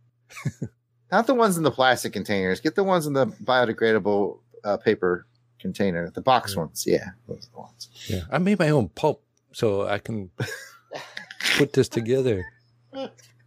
[1.11, 2.59] Not the ones in the plastic containers.
[2.59, 5.25] Get the ones in the biodegradable uh, paper
[5.59, 6.83] container, the box ones.
[6.85, 7.89] Yeah, those are the ones.
[8.07, 9.23] Yeah, I made my own pulp,
[9.53, 10.31] so I can
[11.57, 12.45] put this together.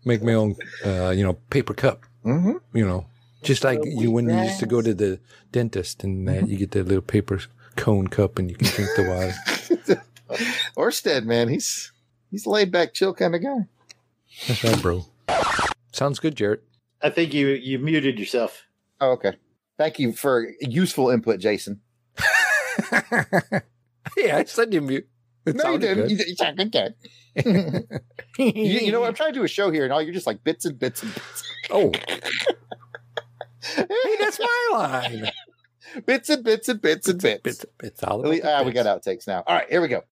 [0.05, 2.05] Make my own, uh, you know, paper cup.
[2.24, 2.76] Mm-hmm.
[2.76, 3.07] You know,
[3.42, 6.70] just like you when you used to go to the dentist and uh, you get
[6.72, 7.40] that little paper
[7.76, 10.03] cone cup and you can drink the water.
[10.76, 11.92] Orsted, man, he's
[12.30, 13.66] he's laid back, chill kind of guy.
[14.46, 15.05] That's right, bro.
[15.92, 16.62] Sounds good, Jarrett.
[17.03, 18.64] I think you you muted yourself.
[19.00, 19.34] Oh, okay.
[19.78, 21.80] Thank you for useful input, Jason.
[24.16, 25.09] yeah, I said you mute.
[25.45, 26.09] It no, you didn't.
[26.09, 26.28] good.
[26.28, 26.95] You, sounded good.
[28.38, 29.09] you, you know what?
[29.09, 31.03] I'm trying to do a show here, and all you're just like bits and bits
[31.03, 31.43] and bits.
[31.70, 31.90] Oh,
[33.62, 35.30] hey, that's my line.
[36.07, 37.43] bits and bits and bits and bits.
[37.45, 39.43] It's, it's all about ah, we got outtakes now.
[39.47, 40.01] All right, here we go.